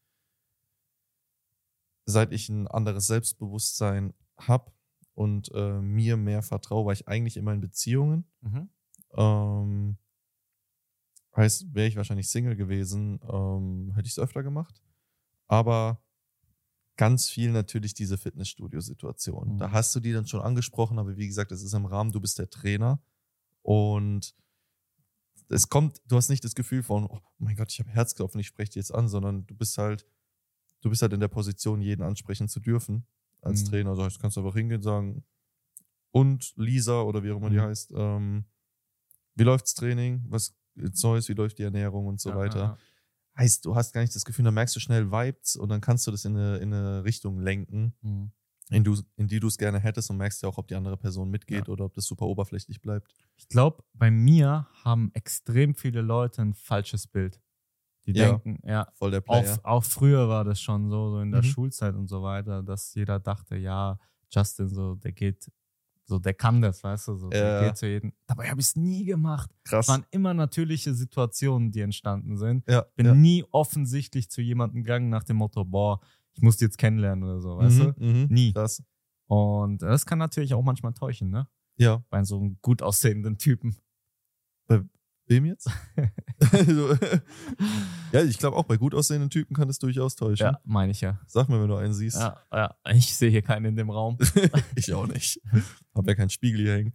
seit 2.06 2.32
ich 2.32 2.50
ein 2.50 2.68
anderes 2.68 3.08
Selbstbewusstsein 3.08 4.13
habe 4.38 4.72
und 5.13 5.51
äh, 5.54 5.80
mir 5.80 6.18
mehr 6.18 6.42
vertraue, 6.42 6.86
war 6.86 6.94
ich 6.94 7.08
eigentlich 7.08 7.38
immer 7.38 7.54
in 7.54 7.62
Beziehungen. 7.62 8.25
Mhm. 8.42 8.70
Ähm, 9.13 9.98
Heißt, 11.36 11.74
wäre 11.74 11.88
ich 11.88 11.95
wahrscheinlich 11.95 12.29
Single 12.29 12.55
gewesen, 12.55 13.19
ähm, 13.31 13.91
hätte 13.95 14.07
ich 14.07 14.13
es 14.13 14.19
öfter 14.19 14.43
gemacht. 14.43 14.81
Aber 15.48 16.03
ganz 16.98 17.29
viel 17.29 17.51
natürlich 17.51 17.93
diese 17.93 18.17
Fitnessstudio-Situation. 18.17 19.53
Mhm. 19.53 19.57
Da 19.57 19.71
hast 19.71 19.95
du 19.95 20.00
die 20.00 20.12
dann 20.12 20.27
schon 20.27 20.41
angesprochen, 20.41 21.00
aber 21.00 21.17
wie 21.17 21.27
gesagt, 21.27 21.51
das 21.51 21.62
ist 21.63 21.74
im 21.74 21.86
Rahmen, 21.86 22.12
du 22.12 22.19
bist 22.19 22.39
der 22.39 22.50
Trainer 22.50 23.01
und 23.62 24.36
es 25.50 25.69
kommt, 25.69 26.01
du 26.07 26.15
hast 26.17 26.29
nicht 26.29 26.43
das 26.43 26.55
Gefühl 26.55 26.83
von, 26.83 27.05
oh 27.05 27.19
mein 27.38 27.55
Gott, 27.55 27.71
ich 27.71 27.79
habe 27.79 27.89
Herzklopfen, 27.89 28.39
ich 28.39 28.48
spreche 28.48 28.71
die 28.74 28.79
jetzt 28.79 28.93
an, 28.93 29.07
sondern 29.07 29.48
du 29.48 29.55
bist 29.55 29.77
halt, 29.77 30.05
du 30.81 30.89
bist 30.89 31.01
halt 31.01 31.13
in 31.13 31.19
der 31.19 31.27
Position, 31.27 31.81
jeden 31.81 32.03
ansprechen 32.03 32.48
zu 32.48 32.59
dürfen 32.59 33.07
als 33.41 33.63
Mhm. 33.63 33.67
Trainer. 33.67 33.89
Also 33.98 34.19
kannst 34.19 34.38
du 34.38 34.41
einfach 34.41 34.55
hingehen 34.55 34.77
und 34.77 34.83
sagen, 34.83 35.24
und 36.12 36.53
Lisa 36.57 37.01
oder 37.01 37.24
wie 37.24 37.31
auch 37.31 37.38
immer 37.38 37.50
die 37.50 37.57
Mhm. 37.57 37.62
heißt, 37.62 37.91
ähm, 37.95 38.45
wie 39.36 39.43
läuft's 39.43 39.74
Training? 39.74 40.25
Was 40.27 40.55
Neues? 41.03 41.29
Wie 41.29 41.33
läuft 41.33 41.59
die 41.59 41.63
Ernährung 41.63 42.07
und 42.07 42.19
so 42.21 42.29
Ja, 42.29 42.36
weiter? 42.36 42.59
ja. 42.59 42.77
Heißt, 43.38 43.65
du 43.65 43.75
hast 43.75 43.93
gar 43.93 44.01
nicht 44.01 44.15
das 44.15 44.25
Gefühl, 44.25 44.45
da 44.45 44.51
merkst 44.51 44.75
du 44.75 44.79
schnell 44.79 45.12
Vibes 45.12 45.55
und 45.55 45.69
dann 45.69 45.81
kannst 45.81 46.07
du 46.07 46.12
das 46.12 46.25
in 46.25 46.36
eine, 46.38 46.57
in 46.57 46.74
eine 46.74 47.03
Richtung 47.03 47.39
lenken, 47.39 47.95
Mhm. 48.01 48.31
in, 48.69 48.83
du, 48.83 48.98
in 49.17 49.27
die 49.27 49.39
du 49.39 49.48
es 49.48 49.57
gerne 49.57 49.79
hättest 49.79 50.09
und 50.09 50.17
merkst 50.17 50.43
ja 50.43 50.50
auch, 50.50 50.57
ob 50.57 50.67
die 50.67 50.75
andere 50.75 50.98
Person 50.98 51.29
mitgeht 51.29 51.67
Ja. 51.67 51.74
oder 51.74 51.86
ob 51.86 51.93
das 51.93 52.05
super 52.05 52.25
oberflächlich 52.25 52.81
bleibt. 52.81 53.13
Ich 53.38 53.48
glaube, 53.48 53.83
bei 53.93 54.12
mir 54.12 54.67
haben 54.83 55.12
extrem 55.13 55.74
viele 55.75 56.01
Leute 56.01 56.41
ein 56.41 56.53
falsches 56.53 57.07
Bild. 57.07 57.41
Die 58.05 58.13
denken, 58.13 58.59
ja, 58.65 58.91
Voll 58.93 59.12
der 59.12 59.24
auch, 59.27 59.63
auch 59.63 59.83
früher 59.83 60.29
war 60.29 60.43
das 60.43 60.62
schon 60.62 60.89
so, 60.89 61.12
so 61.12 61.19
in 61.21 61.31
der 61.31 61.41
Mhm. 61.41 61.43
Schulzeit 61.43 61.95
und 61.95 62.07
so 62.07 62.21
weiter, 62.24 62.63
dass 62.63 62.93
jeder 62.95 63.19
dachte, 63.19 63.55
ja, 63.57 64.00
Justin, 64.31 64.69
so, 64.69 64.95
der 64.95 65.12
geht, 65.12 65.51
so, 66.10 66.20
der 66.20 66.34
kann 66.34 66.62
das, 66.62 66.84
weißt 66.84 67.08
du, 67.08 67.16
so, 67.16 67.30
der 67.30 67.62
Ja. 67.62 67.68
geht 67.68 67.78
zu 67.78 67.88
jedem. 67.88 68.12
Dabei 68.28 68.50
habe 68.50 68.60
ich 68.60 68.68
es 68.68 68.75
nie 68.75 69.06
gemacht. 69.06 69.50
Krass. 69.63 69.86
Es 69.86 69.89
waren 69.89 70.06
immer 70.12 70.34
natürliche 70.34 70.94
Situationen, 70.94 71.72
die 71.72 71.82
entstanden 71.82 72.36
sind. 72.38 72.68
ja, 72.68 72.86
Bin 72.96 73.06
ja. 73.06 73.13
nie 73.13 73.46
offensichtlich 73.51 74.30
zu 74.30 74.42
jemandem 74.42 74.84
gegangen 74.84 75.10
nach 75.10 75.24
dem 75.24 75.38
Motto, 75.38 75.63
boah, 75.63 76.00
ich 76.34 76.42
muss 76.42 76.58
die 76.58 76.66
jetzt 76.66 76.78
kennenlernen 76.78 77.24
oder 77.24 77.39
so, 77.42 77.58
weißt 77.58 77.80
du? 77.80 77.84
Mhm, 77.98 78.22
mhm. 78.22 78.28
Nie. 78.30 78.54
Krass. 78.54 78.84
Und 79.28 79.82
das 79.82 80.06
kann 80.06 80.18
natürlich 80.20 80.54
auch 80.56 80.63
manchmal 80.63 80.94
täuschen, 80.94 81.30
ne? 81.30 81.48
Ja. 81.78 82.04
Bei 82.10 82.24
so 82.24 82.39
einem 82.39 82.58
gut 82.62 82.82
aussehenden 82.82 83.38
Typen. 83.38 83.75
Wem 85.29 85.45
jetzt? 85.45 85.69
Also, 86.51 86.93
ja, 88.13 88.24
ich 88.24 88.38
glaube 88.38 88.55
auch 88.55 88.63
bei 88.63 88.77
gut 88.77 88.95
aussehenden 88.95 89.29
Typen 89.29 89.53
kann 89.53 89.67
es 89.67 89.77
durchaus 89.77 90.15
täuschen. 90.15 90.48
Ja, 90.48 90.62
meine 90.63 90.93
ich 90.93 91.01
ja. 91.01 91.19
Sag 91.27 91.50
mir, 91.50 91.62
wenn 91.62 91.67
du 91.67 91.75
einen 91.75 91.93
siehst. 91.93 92.17
Ja, 92.17 92.38
ja. 92.51 92.75
Ich 92.93 93.13
sehe 93.15 93.29
hier 93.29 93.41
keinen 93.41 93.65
in 93.65 93.75
dem 93.75 93.89
Raum. 93.89 94.17
ich 94.75 94.93
auch 94.93 95.05
nicht. 95.05 95.41
Hab 95.93 96.07
ja 96.07 96.15
keinen 96.15 96.29
Spiegel 96.29 96.62
hier 96.62 96.74
hängen. 96.75 96.93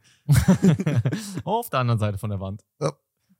Auf 1.45 1.69
der 1.69 1.81
anderen 1.81 2.01
Seite 2.01 2.17
von 2.17 2.31
der 2.31 2.41
Wand. 2.41 2.65
Da, 2.79 2.93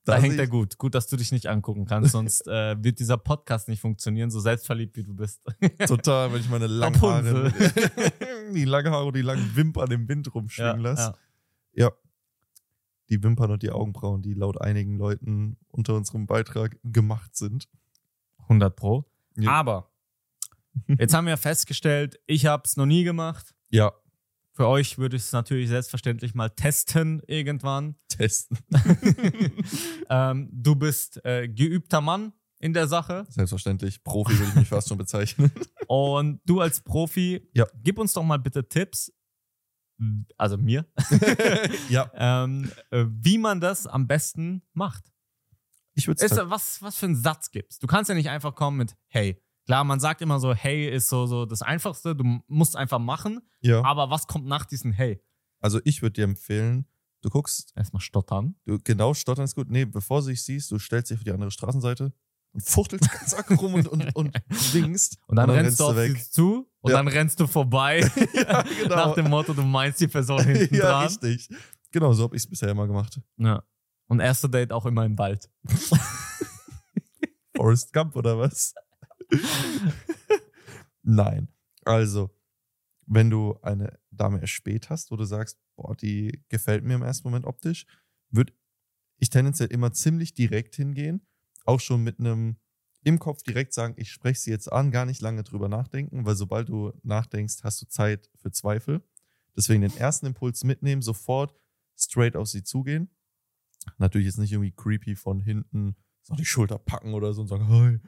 Da 0.05 0.19
hängt 0.19 0.39
er 0.39 0.47
gut. 0.47 0.77
Gut, 0.77 0.95
dass 0.95 1.07
du 1.07 1.17
dich 1.17 1.33
nicht 1.33 1.47
angucken 1.47 1.87
kannst, 1.87 2.13
sonst 2.13 2.47
äh, 2.47 2.77
wird 2.85 3.01
dieser 3.01 3.17
Podcast 3.17 3.69
nicht 3.69 3.81
funktionieren, 3.81 4.31
so 4.31 4.41
selbstverliebt 4.41 4.95
wie 4.99 5.05
du 5.05 5.15
bist. 5.15 5.41
Total, 5.87 6.33
wenn 6.35 6.41
ich 6.41 6.51
meine 6.51 6.67
langen. 6.67 7.01
Haare, 7.01 7.51
die 8.55 8.67
langen 8.67 8.93
Haare 8.93 9.07
und 9.07 9.17
die 9.17 9.23
langen 9.23 9.57
Wimpern 9.57 9.91
im 9.91 10.07
Wind 10.07 10.33
rumschwingen 10.35 10.81
lasse. 10.81 11.15
ja. 11.73 11.87
Ja. 11.87 11.93
Die 13.11 13.23
Wimpern 13.23 13.51
und 13.51 13.63
die 13.63 13.71
Augenbrauen, 13.71 14.23
die 14.23 14.35
laut 14.35 14.61
einigen 14.61 14.97
Leuten 14.97 15.57
unter 15.69 15.95
unserem 15.95 16.27
Beitrag 16.27 16.79
gemacht 16.85 17.37
sind. 17.37 17.69
100 18.43 18.75
Pro. 18.75 19.05
Ja. 19.37 19.51
Aber 19.51 19.91
jetzt 20.99 21.15
haben 21.15 21.27
wir 21.27 21.37
festgestellt, 21.37 22.19
ich 22.27 22.47
habe 22.47 22.63
es 22.67 22.77
noch 22.77 22.87
nie 22.87 23.05
gemacht. 23.05 23.55
Ja, 23.71 23.93
Für 24.53 24.69
euch 24.69 24.99
würde 24.99 25.17
ich 25.17 25.23
es 25.23 25.33
natürlich 25.33 25.69
selbstverständlich 25.69 26.35
mal 26.35 26.49
testen 26.51 27.21
irgendwann. 27.27 27.97
testen. 28.09 28.59
ähm, 30.09 30.49
du 30.53 30.77
bist 30.77 31.25
äh, 31.25 31.49
geübter 31.49 32.01
Mann 32.01 32.33
in 32.61 32.73
der 32.73 32.87
Sache 32.89 33.27
Selbstverständlich. 33.29 34.03
Profi 34.05 34.39
würde 34.39 34.49
ich 34.51 34.55
mich 34.55 34.69
fast 34.69 34.89
schon 34.89 34.99
bezeichnen. 34.99 35.51
und 35.87 36.41
du 36.47 36.61
als 36.61 36.81
Profi, 36.81 37.49
Ja. 37.55 37.67
gib 37.83 37.99
uns 37.99 38.13
doch 38.13 38.23
mal 38.23 38.39
bitte 38.39 38.67
Tipps, 38.69 39.13
also 40.37 40.57
mir, 40.59 40.87
ja. 41.89 42.11
ähm, 42.15 42.71
äh, 42.91 43.05
wie 43.09 43.39
man 43.39 43.61
das 43.61 43.87
am 43.87 44.07
besten 44.07 44.63
macht. 44.73 45.05
Ich 45.95 46.09
würde 46.09 46.25
es 46.25 46.33
da- 46.33 46.51
was, 46.51 46.83
was 46.83 46.97
für 46.97 47.07
einen 47.07 47.17
Satz 47.17 47.51
gibt's? 47.51 47.79
Du 47.79 47.87
kannst 47.87 48.09
ja 48.09 48.15
nicht 48.15 48.29
einfach 48.31 48.55
kommen 48.55 48.77
mit 48.79 48.97
Hey. 49.07 49.41
Klar, 49.67 49.85
man 49.85 49.99
sagt 50.01 50.21
immer 50.21 50.41
so, 50.41 50.53
hey 50.53 50.89
ist 50.91 51.09
so, 51.09 51.27
so 51.27 51.47
das 51.47 51.63
Einfachste, 51.63 52.15
du 52.15 52.43
musst 52.49 52.77
einfach 52.77 52.99
machen, 52.99 53.41
ja. 53.61 53.83
aber 53.83 54.11
was 54.11 54.27
kommt 54.27 54.45
nach 54.47 54.67
diesem 54.67 54.93
Hey? 54.93 55.23
Also 55.61 55.81
ich 55.85 56.03
würde 56.03 56.13
dir 56.15 56.25
empfehlen, 56.25 56.87
du 57.23 57.31
guckst, 57.31 57.73
Erstmal 57.75 58.03
stottern. 58.03 58.57
du 58.67 58.79
genau 58.79 59.15
stottern 59.15 59.47
ist 59.47 59.55
gut. 59.55 59.71
Nee, 59.71 59.87
bevor 59.87 60.21
du 60.21 60.27
dich 60.27 60.43
siehst, 60.43 60.71
du 60.71 60.79
stellst 60.79 61.11
dich 61.11 61.17
auf 61.19 61.25
die 61.25 61.31
andere 61.33 61.51
Straßenseite 61.51 62.13
und 62.55 62.63
fuchtelst 62.63 63.11
ganz 63.11 63.35
arg 63.35 63.51
rum 63.61 63.75
und, 63.75 63.89
und, 63.89 64.15
und 64.17 64.35
winkst. 64.73 65.19
Und 65.27 65.37
dann, 65.37 65.51
rennst 65.51 65.81
du 65.81 65.85
auf 65.85 65.97
weg. 65.97 66.17
sie 66.17 66.31
zu 66.31 66.71
und 66.81 66.91
Ja. 66.93 66.99
dann 66.99 67.09
rennst 67.09 67.39
du 67.41 67.47
vorbei. 67.47 68.01
ja, 68.33 68.63
genau. 68.63 68.95
Nach 68.95 69.15
dem 69.15 69.29
Motto, 69.29 69.53
du 69.53 69.63
meinst 69.63 70.01
die 70.01 70.09
Person 70.09 70.43
hinten 70.45 70.75
ja, 70.77 70.83
dran. 70.83 71.07
richtig. 71.09 71.49
Genau, 71.91 72.13
so 72.13 72.25
habe 72.25 72.37
ich 72.37 72.43
es 72.45 72.49
bisher 72.49 72.69
immer 72.71 72.87
gemacht. 72.87 73.21
Ja. 73.37 73.63
Und 74.07 74.21
erste 74.21 74.49
Date 74.49 74.73
auch 74.73 74.87
immer 74.87 75.05
im 75.05 75.19
Wald. 75.19 75.51
Forrest 77.57 77.93
Gump 77.93 78.17
oder 78.17 78.39
was? 78.39 78.75
Nein. 81.03 81.49
Also, 81.85 82.31
wenn 83.07 83.31
du 83.31 83.59
eine 83.63 83.99
Dame 84.11 84.41
erspäht 84.41 84.91
hast, 84.91 85.11
wo 85.11 85.17
du 85.17 85.25
sagst, 85.25 85.59
boah, 85.77 85.95
die 85.97 86.43
gefällt 86.49 86.85
mir 86.85 86.95
im 86.95 87.03
ersten 87.03 87.29
Moment 87.29 87.47
optisch, 87.47 87.87
würde 88.31 88.53
ich 89.19 89.31
tendenziell 89.31 89.69
immer 89.71 89.93
ziemlich 89.93 90.35
direkt 90.35 90.77
hingehen. 90.77 91.27
Auch 91.65 91.81
schon 91.81 92.03
mit 92.03 92.19
einem 92.21 92.57
im 93.03 93.19
Kopf 93.19 93.43
direkt 93.43 93.75
sagen, 93.75 93.95
ich 93.99 94.11
spreche 94.11 94.41
sie 94.41 94.51
jetzt 94.51 94.73
an, 94.73 94.91
gar 94.91 95.05
nicht 95.05 95.21
lange 95.21 95.43
drüber 95.43 95.69
nachdenken, 95.69 96.25
weil 96.25 96.37
sobald 96.37 96.69
du 96.71 96.93
nachdenkst, 97.03 97.57
hast 97.63 97.83
du 97.83 97.87
Zeit 97.87 98.31
für 98.37 98.51
Zweifel. 98.51 99.03
Deswegen 99.57 99.83
den 99.83 99.97
ersten 99.97 100.27
Impuls 100.27 100.65
mitnehmen, 100.65 101.03
sofort 101.03 101.55
straight 101.97 102.35
auf 102.35 102.49
sie 102.49 102.63
zugehen. 102.65 103.11
Natürlich 103.99 104.27
jetzt 104.27 104.39
nicht 104.39 104.53
irgendwie 104.53 104.73
creepy 104.73 105.17
von 105.17 105.41
hinten 105.41 105.97
so 106.23 106.35
die 106.35 106.47
Schulter 106.47 106.79
packen 106.79 107.13
oder 107.13 107.35
so 107.35 107.43
und 107.43 107.49
sagen, 107.49 107.69
hi. 107.69 107.99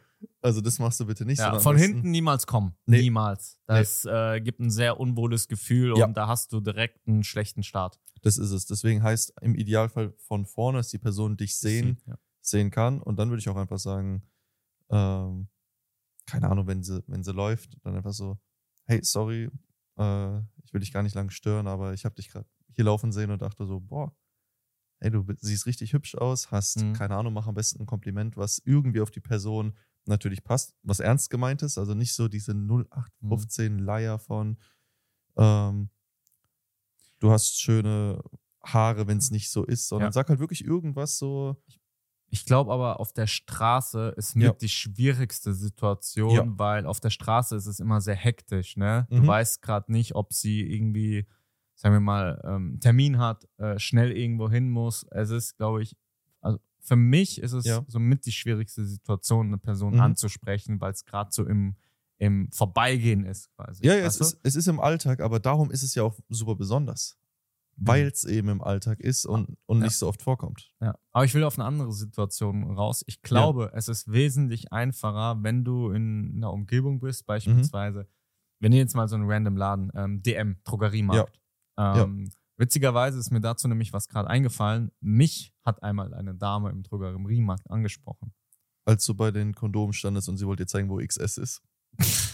Also 0.40 0.62
das 0.62 0.78
machst 0.78 0.98
du 0.98 1.04
bitte 1.04 1.26
nicht. 1.26 1.38
Ja, 1.38 1.58
von 1.58 1.76
hinten 1.76 2.10
niemals 2.10 2.46
kommen. 2.46 2.74
Nee. 2.86 3.02
Niemals. 3.02 3.60
Das 3.66 4.06
äh, 4.06 4.40
gibt 4.40 4.60
ein 4.60 4.70
sehr 4.70 4.98
unwohles 4.98 5.46
Gefühl 5.48 5.96
Ja. 5.98 6.06
und 6.06 6.16
da 6.16 6.26
hast 6.26 6.52
du 6.54 6.60
direkt 6.60 7.06
einen 7.06 7.22
schlechten 7.22 7.62
Start. 7.62 8.00
Das 8.22 8.38
ist 8.38 8.50
es. 8.50 8.64
Deswegen 8.64 9.02
heißt 9.02 9.34
im 9.42 9.54
Idealfall 9.54 10.14
von 10.16 10.46
vorne, 10.46 10.78
dass 10.78 10.88
die 10.88 10.98
Person 10.98 11.36
dich 11.36 11.58
sehen, 11.58 11.98
Ja. 12.06 12.16
Sehen 12.48 12.70
kann. 12.70 13.00
Und 13.00 13.18
dann 13.18 13.30
würde 13.30 13.40
ich 13.40 13.48
auch 13.48 13.56
einfach 13.56 13.78
sagen, 13.78 14.22
ähm, 14.90 15.48
keine 16.26 16.50
Ahnung, 16.50 16.66
wenn 16.66 16.82
sie, 16.82 17.02
wenn 17.06 17.22
sie 17.24 17.32
läuft, 17.32 17.78
dann 17.84 17.96
einfach 17.96 18.12
so, 18.12 18.38
hey, 18.86 19.00
sorry, 19.02 19.50
äh, 19.98 20.38
ich 20.64 20.72
will 20.72 20.80
dich 20.80 20.92
gar 20.92 21.02
nicht 21.02 21.14
lang 21.14 21.30
stören, 21.30 21.66
aber 21.66 21.94
ich 21.94 22.04
habe 22.04 22.14
dich 22.16 22.30
gerade 22.30 22.48
hier 22.72 22.84
laufen 22.84 23.12
sehen 23.12 23.30
und 23.30 23.42
dachte 23.42 23.66
so, 23.66 23.80
boah, 23.80 24.14
hey, 25.00 25.10
du 25.10 25.24
siehst 25.38 25.66
richtig 25.66 25.92
hübsch 25.92 26.14
aus, 26.16 26.50
hast, 26.50 26.78
Mhm. 26.78 26.92
keine 26.94 27.16
Ahnung, 27.16 27.32
mach 27.34 27.46
am 27.46 27.54
besten 27.54 27.82
ein 27.82 27.86
Kompliment, 27.86 28.36
was 28.36 28.58
irgendwie 28.64 29.00
auf 29.00 29.10
die 29.10 29.20
Person 29.20 29.76
natürlich 30.06 30.44
passt, 30.44 30.74
was 30.82 31.00
ernst 31.00 31.30
gemeint 31.30 31.62
ist, 31.62 31.78
also 31.78 31.94
nicht 31.94 32.14
so 32.14 32.28
diese 32.28 32.54
0815 32.54 33.78
Leier 33.78 34.18
von, 34.18 34.58
ähm, 35.36 35.90
du 37.18 37.30
hast 37.30 37.60
schöne 37.60 38.22
Haare, 38.64 39.06
wenn 39.06 39.18
es 39.18 39.30
nicht 39.30 39.50
so 39.50 39.64
ist, 39.64 39.88
sondern 39.88 40.08
Ja. 40.08 40.12
sag 40.12 40.28
halt 40.28 40.40
wirklich 40.40 40.64
irgendwas 40.64 41.18
so, 41.18 41.62
Ich 42.28 42.44
glaube 42.44 42.72
aber, 42.72 42.98
auf 43.00 43.12
der 43.12 43.26
Straße 43.26 44.14
ist 44.16 44.34
mit 44.34 44.44
Ja. 44.44 44.52
die 44.52 44.68
schwierigste 44.68 45.54
Situation, 45.54 46.34
Ja. 46.34 46.44
weil 46.46 46.86
auf 46.86 46.98
der 47.00 47.10
Straße 47.10 47.54
ist 47.56 47.66
es 47.66 47.78
immer 47.80 48.00
sehr 48.00 48.16
hektisch. 48.16 48.76
Ne? 48.76 49.06
Du 49.10 49.18
Mhm. 49.22 49.26
weißt 49.26 49.62
gerade 49.62 49.92
nicht, 49.92 50.14
ob 50.14 50.32
sie 50.32 50.60
irgendwie, 50.62 51.26
sagen 51.76 51.94
wir 51.94 52.00
mal, 52.00 52.40
ähm, 52.44 52.78
Termin 52.80 53.18
hat, 53.18 53.46
äh, 53.58 53.78
schnell 53.78 54.10
irgendwo 54.12 54.50
hin 54.50 54.68
muss. 54.70 55.04
Es 55.12 55.30
ist, 55.30 55.56
glaube 55.56 55.82
ich, 55.82 55.96
also 56.40 56.58
für 56.80 56.96
mich 56.96 57.40
ist 57.40 57.52
es 57.52 57.64
Ja. 57.64 57.84
somit 57.86 58.26
die 58.26 58.32
schwierigste 58.32 58.84
Situation, 58.84 59.46
eine 59.48 59.58
Person 59.58 59.94
Mhm. 59.94 60.00
anzusprechen, 60.00 60.80
weil 60.80 60.92
es 60.92 61.04
gerade 61.04 61.30
so 61.32 61.46
im, 61.46 61.76
im 62.18 62.50
Vorbeigehen 62.50 63.24
ist 63.24 63.50
quasi. 63.54 63.84
Ja, 63.86 63.94
ja 63.94 64.06
es, 64.06 64.18
du? 64.18 64.24
ist, 64.24 64.40
es 64.42 64.56
ist 64.56 64.66
im 64.68 64.80
Alltag, 64.80 65.20
aber 65.20 65.38
darum 65.38 65.70
ist 65.70 65.82
es 65.82 65.94
ja 65.94 66.02
auch 66.02 66.18
super 66.28 66.54
besonders. 66.56 67.16
Weil 67.78 68.06
es 68.06 68.24
eben 68.24 68.48
im 68.48 68.62
Alltag 68.62 69.00
ist 69.00 69.26
und, 69.26 69.56
und 69.66 69.78
Ja. 69.80 69.84
nicht 69.84 69.98
so 69.98 70.08
oft 70.08 70.22
vorkommt. 70.22 70.72
Ja, 70.80 70.98
aber 71.12 71.24
ich 71.24 71.34
will 71.34 71.44
auf 71.44 71.58
eine 71.58 71.66
andere 71.66 71.92
Situation 71.92 72.64
raus. 72.74 73.04
Ich 73.06 73.20
glaube, 73.22 73.70
es 73.74 73.88
ist 73.88 74.10
wesentlich 74.10 74.72
einfacher, 74.72 75.42
wenn 75.42 75.64
du 75.64 75.90
in 75.90 76.32
einer 76.36 76.52
Umgebung 76.52 77.00
bist, 77.00 77.26
beispielsweise, 77.26 78.08
wenn 78.60 78.72
ihr 78.72 78.78
jetzt 78.78 78.94
mal 78.94 79.08
so 79.08 79.16
einen 79.16 79.30
random 79.30 79.56
Laden, 79.56 79.90
ähm, 79.94 80.22
DM, 80.22 80.56
Drogeriemarkt. 80.64 81.38
Ähm, 81.78 82.30
Witzigerweise 82.58 83.18
ist 83.18 83.30
mir 83.30 83.42
dazu 83.42 83.68
nämlich 83.68 83.92
was 83.92 84.08
gerade 84.08 84.30
eingefallen. 84.30 84.90
Mich 85.00 85.52
hat 85.62 85.82
einmal 85.82 86.14
eine 86.14 86.34
Dame 86.34 86.70
im 86.70 86.82
Drogeriemarkt 86.82 87.70
angesprochen. 87.70 88.32
Als 88.86 89.04
du 89.04 89.14
bei 89.14 89.30
den 89.30 89.54
Kondomen 89.54 89.92
standest 89.92 90.30
und 90.30 90.38
sie 90.38 90.46
wollte 90.46 90.62
dir 90.62 90.68
zeigen, 90.68 90.88
wo 90.88 90.96
XS 90.96 91.36
ist. 91.36 91.62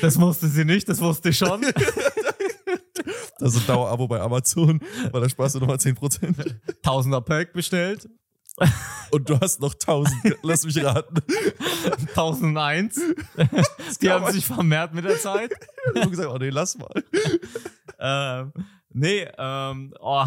Das 0.00 0.20
wusste 0.20 0.48
sie 0.48 0.64
nicht, 0.64 0.88
das 0.88 1.00
wusste 1.00 1.30
ich 1.30 1.38
schon. 1.38 1.64
Das 3.38 3.54
ist 3.54 3.62
ein 3.62 3.66
Dauerabo 3.66 4.06
bei 4.06 4.20
Amazon, 4.20 4.80
weil 5.10 5.22
da 5.22 5.28
sparst 5.28 5.54
du 5.54 5.60
nochmal 5.60 5.78
10%. 5.78 6.54
Tausender 6.82 7.22
Pack 7.22 7.54
bestellt. 7.54 8.08
Und 9.10 9.28
du 9.28 9.40
hast 9.40 9.60
noch 9.60 9.72
1000, 9.72 10.36
lass 10.42 10.64
mich 10.64 10.82
raten. 10.84 11.16
1001. 12.08 13.00
Die 14.02 14.10
haben 14.10 14.30
sich 14.32 14.44
vermehrt 14.44 14.92
mit 14.92 15.04
der 15.04 15.18
Zeit. 15.18 15.50
Ich 15.94 16.02
hab 16.02 16.10
gesagt, 16.10 16.28
oh 16.28 16.36
nee, 16.36 16.50
lass 16.50 16.76
mal. 16.76 16.92
ähm, 17.98 18.52
nee, 18.90 19.26
ähm, 19.38 19.94
oh, 19.98 20.26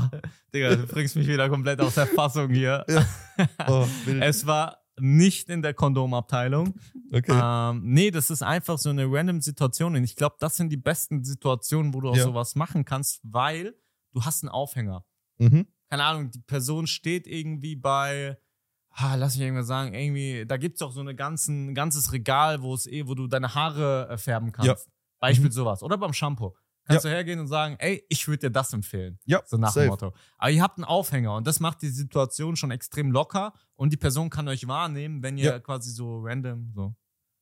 Digga, 0.54 0.76
du 0.76 0.88
bringst 0.88 1.16
mich 1.16 1.28
wieder 1.28 1.48
komplett 1.50 1.80
aus 1.80 1.96
der 1.96 2.08
Fassung 2.08 2.50
hier. 2.50 2.86
Oh, 3.68 3.88
wild. 4.06 4.24
Es 4.24 4.46
war 4.46 4.83
nicht 5.00 5.50
in 5.50 5.62
der 5.62 5.74
Kondomabteilung. 5.74 6.76
Okay. 7.12 7.32
Ähm, 7.32 7.82
nee, 7.84 8.12
das 8.12 8.30
ist 8.30 8.44
einfach 8.44 8.78
so 8.78 8.90
eine 8.90 9.06
random 9.10 9.42
Situation. 9.42 9.96
Und 9.96 10.04
ich 10.04 10.16
glaube, 10.16 10.36
das 10.40 10.56
sind 10.56 10.70
die 10.70 10.78
besten 10.78 11.24
Situationen, 11.24 11.94
wo 11.94 12.02
du 12.02 12.10
auch 12.10 12.16
Ja. 12.16 12.24
sowas 12.24 12.56
machen 12.56 12.86
kannst, 12.86 13.20
weil 13.24 13.76
du 14.14 14.24
hast 14.24 14.44
einen 14.44 14.50
Aufhänger. 14.50 15.06
Mhm. 15.40 15.68
Keine 15.90 16.04
Ahnung, 16.04 16.32
die 16.32 16.40
Person 16.40 16.88
steht 16.88 17.28
irgendwie 17.28 17.76
bei, 17.76 18.38
ah, 18.92 19.16
lass 19.16 19.36
mich 19.36 19.44
irgendwas 19.46 19.68
sagen, 19.68 19.94
irgendwie, 19.94 20.46
da 20.46 20.58
gibt's 20.58 20.80
doch 20.80 20.92
so 20.92 21.02
eine 21.02 21.16
ganzen, 21.16 21.70
ein 21.70 21.76
ganzes 21.76 22.12
Regal, 22.14 22.62
wo 22.62 22.74
es 22.74 22.86
eh, 22.88 23.08
wo 23.08 23.16
du 23.16 23.28
deine 23.28 23.54
Haare 23.56 24.10
äh, 24.10 24.18
färben 24.18 24.52
kannst. 24.52 24.68
Ja. 24.68 24.76
Beispiel 25.20 25.48
Mhm. 25.48 25.54
sowas. 25.54 25.82
Oder 25.84 25.98
beim 25.98 26.14
Shampoo. 26.14 26.54
Kannst 26.86 27.06
du 27.06 27.10
hergehen 27.10 27.40
und 27.40 27.48
sagen, 27.48 27.76
ey, 27.80 28.04
ich 28.10 28.28
würde 28.28 28.48
dir 28.48 28.52
das 28.52 28.74
empfehlen. 28.74 29.18
Ja, 29.26 29.42
So 29.46 29.58
nach 29.58 29.70
safe. 29.70 29.86
dem 29.86 29.90
Motto. 29.90 30.14
Aber 30.38 30.52
ihr 30.52 30.62
habt 30.62 30.78
einen 30.78 30.86
Aufhänger 30.86 31.36
und 31.36 31.48
das 31.48 31.60
macht 31.60 31.82
die 31.82 31.90
Situation 31.90 32.56
schon 32.58 32.72
extrem 32.72 33.12
locker 33.12 33.54
und 33.76 33.94
die 33.94 33.98
Person 33.98 34.30
kann 34.30 34.48
euch 34.50 34.68
wahrnehmen, 34.68 35.24
wenn 35.24 35.38
ihr 35.38 35.46
Ja. 35.46 35.60
quasi 35.60 35.92
so 35.92 36.20
random 36.22 36.72
so 36.76 36.94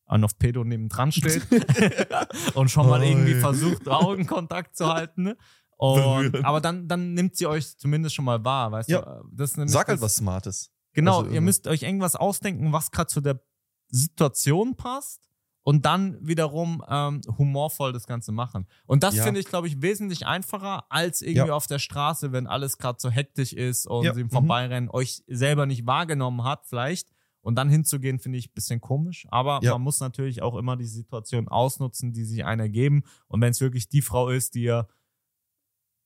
an 0.05 0.24
auf 0.24 0.38
Pedo 0.38 0.63
nebendran 0.63 1.12
steht 1.12 1.41
und 2.55 2.69
schon 2.69 2.88
mal 2.88 3.00
Oi. 3.01 3.10
irgendwie 3.10 3.36
versucht, 3.36 3.88
Augenkontakt 3.88 4.75
zu 4.75 4.88
halten. 4.93 5.24
ne? 5.24 5.38
Und, 5.77 6.45
aber 6.45 6.62
dann, 6.62 6.88
dann 6.88 7.15
nimmt 7.15 7.36
sie 7.36 7.48
euch 7.48 7.75
zumindest 7.79 8.13
schon 8.13 8.25
mal 8.25 8.45
wahr, 8.45 8.71
weißt 8.71 8.88
Ja. 8.89 9.01
du? 9.01 9.27
Das 9.31 9.50
ist 9.51 9.57
nämlich 9.57 9.71
Sag 9.74 9.88
halt 9.88 10.00
was 10.00 10.15
Smartes. 10.15 10.69
Genau, 10.93 11.12
Also 11.13 11.24
ihr 11.24 11.27
irgendwie- 11.38 11.45
müsst 11.45 11.65
euch 11.67 11.81
irgendwas 11.81 12.15
ausdenken, 12.15 12.71
was 12.71 12.91
gerade 12.91 13.07
zu 13.07 13.19
der 13.19 13.41
Situation 13.88 14.75
passt 14.75 15.30
und 15.63 15.86
dann 15.86 16.18
wiederum 16.22 16.84
ähm, 16.89 17.22
humorvoll 17.38 17.94
das 17.94 18.08
Ganze 18.08 18.32
machen. 18.32 18.68
Und 18.86 19.03
das 19.03 19.15
Ja. 19.15 19.24
finde 19.24 19.39
ich, 19.39 19.46
glaube 19.48 19.68
ich, 19.68 19.82
wesentlich 19.82 20.25
einfacher 20.25 20.86
als 20.89 21.22
irgendwie 21.22 21.50
Ja. 21.50 21.53
auf 21.53 21.68
der 21.68 21.80
Straße, 21.80 22.32
wenn 22.32 22.48
alles 22.48 22.77
gerade 22.77 22.98
so 23.00 23.10
hektisch 23.10 23.53
ist 23.53 23.86
und 23.88 24.03
Ja, 24.06 24.13
sie 24.13 24.22
im 24.22 24.27
mhm. 24.27 24.32
Vorbeirennen 24.32 24.89
euch 24.89 25.24
selber 25.27 25.65
nicht 25.65 25.86
wahrgenommen 25.86 26.44
hat, 26.44 26.65
vielleicht. 26.65 27.10
Und 27.44 27.56
dann 27.56 27.70
hinzugehen, 27.70 28.20
finde 28.20 28.38
ich 28.38 28.50
ein 28.50 28.53
bisschen 28.53 28.82
komisch. 28.82 29.25
Aber 29.32 29.60
man 29.63 29.82
muss 29.82 30.00
natürlich 30.00 30.44
auch 30.44 30.56
immer 30.56 30.77
die 30.77 30.86
Situation 30.86 31.48
ausnutzen, 31.48 32.13
die 32.13 32.24
sich 32.24 32.46
einer 32.46 32.70
geben. 32.70 33.01
Und 33.27 33.41
wenn 33.41 33.50
es 33.50 33.62
wirklich 33.62 33.89
die 33.89 34.03
Frau 34.03 34.30
ist, 34.30 34.53
die 34.53 34.62
ihr, 34.63 34.88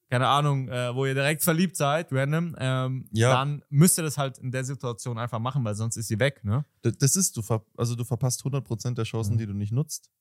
keine 0.10 0.28
Ahnung, 0.28 0.68
äh, 0.70 0.94
wo 0.96 1.06
ihr 1.06 1.14
direkt 1.16 1.44
verliebt 1.44 1.76
seid, 1.76 2.12
random, 2.12 2.56
ähm, 2.60 3.08
Ja. 3.12 3.32
dann 3.34 3.64
müsst 3.70 3.98
ihr 3.98 4.04
das 4.04 4.18
halt 4.18 4.38
in 4.38 4.52
der 4.52 4.64
Situation 4.64 5.18
einfach 5.18 5.40
machen, 5.40 5.64
weil 5.66 5.76
sonst 5.76 5.98
ist 5.98 6.08
sie 6.08 6.20
weg, 6.20 6.44
ne? 6.44 6.64
D- 6.84 6.92
Das 6.92 7.16
ist, 7.16 7.36
du, 7.38 7.42
also 7.78 7.96
du 7.96 8.04
verpasst 8.04 8.44
100% 8.44 8.98
der 8.98 9.06
Chancen, 9.06 9.34
Mhm. 9.34 9.38
die 9.40 9.46
du 9.48 9.54
nicht 9.54 9.72
nutzt. 9.72 10.12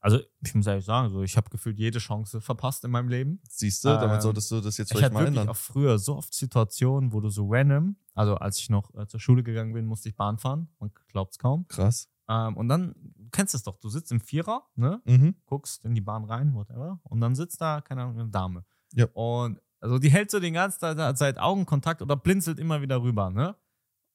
Also, 0.00 0.18
ich 0.40 0.54
muss 0.56 0.66
ehrlich 0.66 0.84
sagen, 0.84 1.08
so, 1.08 1.22
ich 1.22 1.36
habe 1.36 1.50
gefühlt 1.50 1.78
jede 1.78 2.00
Chance 2.00 2.40
verpasst 2.40 2.84
in 2.84 2.90
meinem 2.90 3.08
Leben. 3.08 3.40
Siehst 3.48 3.84
du, 3.84 3.90
Ähm, 3.90 4.00
damit 4.00 4.22
solltest 4.22 4.50
du 4.50 4.60
das 4.60 4.76
jetzt 4.76 4.90
Ich 4.90 4.96
vielleicht 4.98 5.04
hatte 5.14 5.14
mal 5.14 5.26
ändern. 5.28 5.48
auch 5.48 5.56
früher 5.56 5.98
so 6.00 6.16
oft 6.16 6.34
Situationen, 6.34 7.12
wo 7.12 7.20
du 7.20 7.28
so 7.28 7.46
random, 7.48 7.94
also 8.14 8.34
als 8.36 8.58
ich 8.58 8.70
noch 8.70 8.92
äh, 8.96 9.06
zur 9.06 9.20
Schule 9.20 9.44
gegangen 9.44 9.72
bin, 9.74 9.84
musste 9.86 10.08
ich 10.08 10.16
Bahn 10.16 10.36
fahren. 10.38 10.68
Man 10.80 10.90
glaubt 11.12 11.32
es 11.34 11.38
kaum. 11.38 11.68
Krass. 11.68 12.08
Ähm, 12.28 12.56
und 12.56 12.68
dann, 12.68 12.92
du 13.16 13.28
kennst 13.30 13.54
es 13.54 13.62
doch, 13.62 13.76
du 13.78 13.88
sitzt 13.88 14.10
im 14.10 14.20
Vierer, 14.20 14.66
ne? 14.74 15.00
Mhm. 15.04 15.36
guckst 15.46 15.84
in 15.84 15.94
die 15.94 16.00
Bahn 16.00 16.24
rein, 16.24 16.54
whatever, 16.54 16.98
und 17.04 17.20
dann 17.20 17.36
sitzt 17.36 17.60
da, 17.60 17.80
keine 17.80 18.02
Ahnung, 18.02 18.18
eine 18.18 18.28
Dame. 18.30 18.64
Ja. 18.94 19.06
Und 19.12 19.60
also 19.80 19.98
die 19.98 20.10
hält 20.10 20.30
so 20.30 20.40
den 20.40 20.54
ganzen 20.54 20.80
Zeit, 20.80 21.18
Zeit 21.18 21.38
Augenkontakt 21.38 22.02
oder 22.02 22.16
blinzelt 22.16 22.58
immer 22.58 22.82
wieder 22.82 23.00
rüber, 23.02 23.30
ne? 23.30 23.54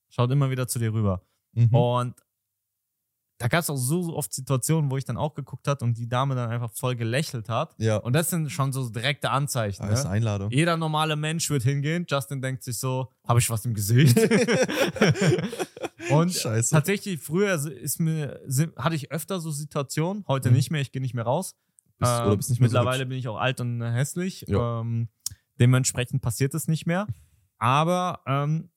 Schaut 0.10 0.30
immer 0.32 0.50
wieder 0.50 0.68
zu 0.68 0.78
dir 0.80 0.94
rüber. 0.94 1.22
Mhm. 1.54 1.74
Und 1.74 2.16
da 3.40 3.48
gab 3.48 3.62
es 3.62 3.70
auch 3.70 3.76
so, 3.78 4.04
so 4.04 4.16
oft 4.16 4.32
Situationen, 4.34 4.90
wo 4.92 4.98
ich 4.98 5.06
dann 5.06 5.18
auch 5.18 5.34
geguckt 5.34 5.68
hat 5.68 5.82
und 5.82 5.98
die 5.98 6.08
Dame 6.08 6.36
dann 6.36 6.50
einfach 6.50 6.72
voll 6.72 6.96
gelächelt 6.96 7.50
hat. 7.50 7.76
Ja, 7.78 7.98
Und 7.98 8.14
das 8.14 8.30
sind 8.30 8.50
schon 8.52 8.72
so 8.72 8.88
direkte 8.90 9.32
Anzeichen. 9.32 9.82
das 9.88 10.00
ist 10.00 10.06
eine 10.06 10.12
Ne? 10.12 10.16
Einladung. 10.18 10.52
Jeder 10.52 10.78
normale 10.78 11.16
Mensch 11.16 11.50
wird 11.50 11.64
hingehen. 11.64 12.06
Justin 12.08 12.42
denkt 12.42 12.64
sich 12.64 12.78
so, 12.78 13.10
habe 13.28 13.40
ich 13.40 13.50
was 13.50 13.66
im 13.66 13.74
Gesicht? 13.74 14.18
und 16.10 16.34
Scheiße. 16.34 16.72
tatsächlich, 16.76 17.20
früher 17.20 17.54
ist 17.56 18.00
mir, 18.00 18.40
sind- 18.46 18.76
hatte 18.78 18.96
ich 18.96 19.12
öfter 19.12 19.40
so 19.40 19.52
Situationen, 19.52 20.24
heute 20.28 20.50
Mhm. 20.50 20.56
nicht 20.56 20.72
mehr, 20.72 20.82
ich 20.82 20.92
gehe 20.92 21.02
nicht 21.02 21.14
mehr 21.14 21.26
raus. 21.26 21.56
Bist, 22.04 22.20
Ähm, 22.22 22.28
oder 22.28 22.38
bist 22.38 22.50
nicht 22.50 22.60
mehr 22.60 22.70
so 22.70 22.74
mittlerweile 22.78 23.02
hübsch. 23.04 23.10
bin 23.10 23.18
ich 23.18 23.28
auch 23.28 23.38
alt 23.38 23.60
und 23.62 23.82
äh, 23.82 23.92
hässlich. 23.92 24.46
Ja. 24.48 24.82
Ähm, 24.82 25.10
dementsprechend 25.60 26.22
passiert 26.22 26.54
es 26.54 26.68
nicht 26.68 26.86
mehr. 26.86 27.08
Aber 27.58 28.22
ähm, 28.28 28.70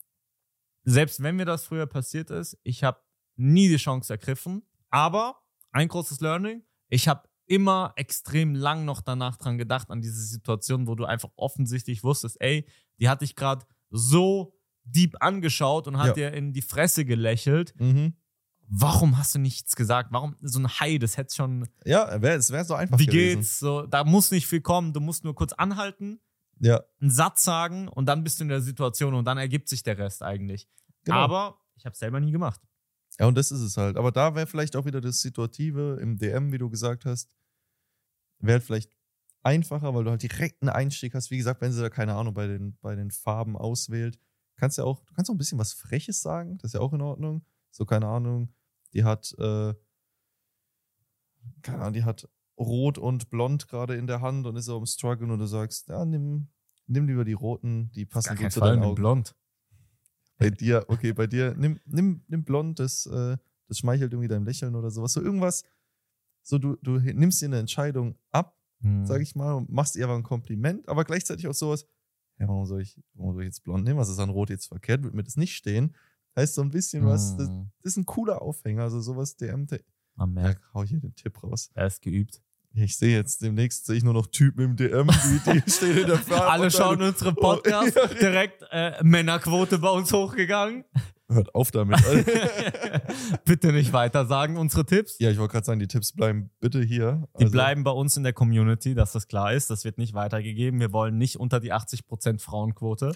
selbst 0.85 1.23
wenn 1.23 1.37
mir 1.37 1.45
das 1.45 1.65
früher 1.65 1.87
passiert 1.87 2.31
ist, 2.31 2.59
ich 2.62 2.85
habe 2.85 3.01
nie 3.37 3.69
die 3.69 3.77
Chance 3.77 4.12
ergriffen. 4.12 4.62
Aber 4.91 5.41
ein 5.73 5.89
großes 5.89 6.21
Learning, 6.21 6.62
ich 6.89 7.09
habe 7.09 7.29
immer 7.47 7.93
extrem 7.97 8.55
lang 8.55 8.85
noch 8.85 9.01
danach 9.03 9.37
dran 9.37 9.59
gedacht, 9.59 9.91
an 9.91 10.01
diese 10.01 10.25
Situation, 10.25 10.87
wo 10.87 10.95
du 10.95 11.05
einfach 11.05 11.31
offensichtlich 11.37 12.03
wusstest, 12.03 12.41
ey, 12.41 12.67
die 12.99 13.09
hat 13.09 13.21
dich 13.23 13.37
gerade 13.37 13.67
so 13.91 14.55
deep 14.85 15.17
angeschaut 15.21 15.87
und 15.89 15.99
hat 15.99 16.09
Ja. 16.09 16.12
dir 16.31 16.33
in 16.33 16.53
die 16.53 16.62
Fresse 16.62 17.05
gelächelt. 17.05 17.75
Mhm. 17.79 18.15
Warum 18.68 19.16
hast 19.18 19.35
du 19.35 19.38
nichts 19.38 19.76
gesagt? 19.76 20.11
Warum 20.12 20.37
so 20.40 20.59
ein 20.59 20.68
Hi, 20.68 20.98
das 20.98 21.16
hätte 21.16 21.35
schon 21.35 21.68
Ja, 21.85 22.20
wär, 22.20 22.35
es 22.37 22.50
wäre 22.50 22.64
so 22.64 22.74
einfach 22.74 22.98
wie 22.98 23.07
gewesen. 23.07 23.40
geht's? 23.40 23.59
So, 23.59 23.87
da 23.87 24.05
muss 24.05 24.31
nicht 24.31 24.46
viel 24.46 24.61
kommen. 24.61 24.92
Du 24.92 25.00
musst 25.00 25.24
nur 25.24 25.35
kurz 25.35 25.52
anhalten, 25.52 26.20
Ja, 26.59 26.83
einen 27.00 27.11
Satz 27.11 27.42
sagen 27.44 27.88
und 27.88 28.07
dann 28.07 28.24
bist 28.24 28.40
du 28.40 28.44
in 28.44 28.48
der 28.48 28.61
Situation 28.61 29.14
und 29.14 29.24
dann 29.24 29.38
ergibt 29.38 29.68
sich 29.68 29.83
der 29.83 29.98
Rest 29.98 30.22
eigentlich. 30.22 30.68
genau. 31.05 31.18
Aber 31.18 31.61
ich 31.76 31.85
habe 31.87 31.96
selber 31.96 32.18
nie 32.20 32.33
gemacht. 32.33 32.61
Ja, 33.20 33.26
und 33.26 33.37
das 33.37 33.50
ist 33.50 33.61
es 33.61 33.76
halt. 33.76 33.96
Aber 33.96 34.11
da 34.12 34.35
wäre 34.35 34.46
vielleicht 34.46 34.76
auch 34.76 34.85
wieder 34.85 35.00
das 35.00 35.20
Situative 35.20 35.98
im 36.00 36.18
DM, 36.18 36.52
wie 36.52 36.59
du 36.59 36.68
gesagt 36.68 37.05
hast, 37.07 37.35
wäre 38.40 38.61
vielleicht 38.61 38.92
einfacher, 39.42 39.94
weil 39.94 40.05
du 40.05 40.11
halt 40.11 40.22
direkt 40.22 40.61
einen 40.62 40.70
Einstieg 40.70 41.14
hast. 41.14 41.31
Wie 41.31 41.37
gesagt, 41.37 41.61
wenn 41.61 41.72
sie 41.72 41.81
da, 41.81 41.88
keine 41.88 42.14
Ahnung, 42.14 42.35
bei 42.35 42.46
den, 42.46 42.76
bei 42.81 42.94
den 42.96 43.11
Farben 43.11 43.57
auswählt, 43.57 44.18
kannst 44.57 44.76
ja 44.79 44.85
auch, 44.85 45.05
du 45.05 45.14
kannst 45.14 45.31
auch 45.31 45.35
ein 45.35 45.38
bisschen 45.38 45.59
was 45.59 45.72
Freches 45.72 46.20
sagen, 46.20 46.59
das 46.59 46.70
ist 46.70 46.74
ja 46.74 46.81
auch 46.81 46.92
in 46.92 47.00
Ordnung. 47.00 47.44
So, 47.70 47.85
keine 47.85 48.07
Ahnung, 48.07 48.52
die 48.96 49.04
hat, 49.04 49.35
äh, 49.38 49.74
keine 51.62 51.78
Ahnung, 51.78 51.92
die 51.92 52.04
hat 52.04 52.28
rot 52.59 52.96
und 52.98 53.28
blond 53.30 53.68
gerade 53.68 53.94
in 53.96 54.06
der 54.06 54.22
Hand 54.22 54.46
und 54.46 54.56
ist 54.56 54.64
so 54.64 54.76
am 54.76 54.87
Struggle 54.87 55.30
und 55.32 55.38
du 55.38 55.46
sagst, 55.46 55.88
ja, 55.88 56.04
nimm, 56.04 56.48
nimm 56.87 57.06
lieber 57.06 57.24
die 57.24 57.35
roten, 57.35 57.90
die 57.92 58.06
passen 58.06 58.37
gut 58.37 58.52
zu 58.52 58.61
deinen 58.61 58.82
Augen. 58.82 58.94
blond. 58.94 59.35
Bei 60.38 60.50
dir, 60.50 60.85
okay, 60.88 61.12
bei 61.12 61.26
dir, 61.26 61.54
nimm, 61.56 61.78
nimm, 61.85 62.22
nimm 62.28 62.44
blond, 62.44 62.78
das, 62.78 63.06
äh, 63.06 63.37
das 63.68 63.78
schmeichelt 63.78 64.12
irgendwie 64.12 64.28
deinem 64.28 64.44
Lächeln 64.44 64.74
oder 64.74 64.90
sowas. 64.90 65.12
So 65.12 65.20
irgendwas, 65.22 65.64
so 66.42 66.59
du, 66.59 66.76
du 66.82 66.98
nimmst 66.98 67.40
dir 67.42 67.46
eine 67.46 67.59
Entscheidung 67.59 68.16
ab, 68.30 68.54
Hm. 68.82 69.06
sag 69.06 69.22
ich 69.22 69.35
mal, 69.35 69.54
und 69.54 69.70
machst 69.70 69.96
ihr 69.96 70.04
aber 70.04 70.14
ein 70.16 70.22
Kompliment, 70.22 70.87
aber 70.88 71.04
gleichzeitig 71.04 71.48
auch 71.48 71.54
sowas, 71.54 71.87
ja, 72.38 72.46
warum 72.46 72.66
soll 72.66 72.82
ich, 72.82 73.00
warum 73.14 73.32
soll 73.32 73.44
ich 73.44 73.46
jetzt 73.46 73.64
blond 73.64 73.85
nehmen? 73.85 73.98
Was 73.98 74.11
ist 74.11 74.18
an 74.18 74.28
Rot 74.28 74.50
jetzt 74.50 74.66
verkehrt? 74.66 75.02
Wird 75.02 75.14
mir 75.14 75.24
das 75.24 75.38
nicht 75.38 75.54
stehen? 75.56 75.96
Heißt 76.37 76.55
so 76.55 76.62
ein 76.62 76.70
bisschen 76.70 77.07
was, 77.07 77.37
das, 77.37 77.49
Hm. 77.49 77.70
das 77.83 77.92
ist 77.92 77.96
ein 77.96 78.07
cooler 78.07 78.42
Aufhänger, 78.42 78.83
also 78.83 79.01
sowas 79.01 79.37
DM, 79.37 79.66
da 79.66 79.77
Man 80.16 80.33
merkt, 80.33 80.62
hau 80.75 80.83
ich 80.83 80.90
hier 80.90 81.01
den 81.01 81.14
Tipp 81.14 81.42
raus. 81.42 81.70
er 81.75 81.87
ist 81.87 82.03
geübt. 82.03 82.40
Ich 82.79 82.99
sehe 82.99 83.16
jetzt 83.16 83.40
demnächst 83.40 83.87
sehe 83.87 83.96
ich 83.96 84.05
nur 84.05 84.12
noch 84.12 84.27
Typen 84.27 84.62
im 84.62 84.77
DM, 84.77 85.07
die, 85.09 85.51
die 85.62 85.62
stehen 85.70 85.96
in 85.96 86.07
der 86.07 86.18
Farbe. 86.18 86.46
Alle 86.51 86.62
dann- 86.64 86.70
schauen 86.72 87.01
unsere 87.03 87.33
Podcasts, 87.35 87.96
Oh, 87.96 88.01
ja. 88.07 88.14
direkt 88.18 88.62
äh, 88.70 89.03
Männerquote 89.03 89.79
bei 89.79 89.88
uns 89.88 90.12
hochgegangen. 90.12 90.85
Hört 91.29 91.55
auf 91.55 91.70
damit. 91.70 91.99
Bitte 93.44 93.72
nicht 93.72 93.92
weiter 93.92 94.27
sagen, 94.27 94.57
unsere 94.57 94.85
Tipps. 94.85 95.16
ja, 95.18 95.31
ich 95.31 95.38
wollte 95.38 95.53
gerade 95.53 95.66
sagen, 95.66 95.81
die 95.81 95.88
Tipps 95.88 96.12
bleiben 96.12 96.51
bitte 96.61 96.83
hier. 96.83 97.27
Die 97.38 97.44
Also- 97.44 97.53
bleiben 97.53 97.83
bei 97.85 97.90
uns 97.90 98.16
in 98.16 98.22
der 98.22 98.33
Community, 98.33 98.94
dass 98.94 99.12
das 99.12 99.27
klar 99.27 99.53
ist. 99.53 99.70
Das 99.70 99.85
wird 99.85 99.99
nicht 99.99 100.14
weitergegeben. 100.14 100.79
Wir 100.81 100.92
wollen 100.92 101.16
nicht 101.18 101.37
unter 101.37 101.61
die 101.61 101.72
80% 101.72 102.40
Frauenquote. 102.40 103.12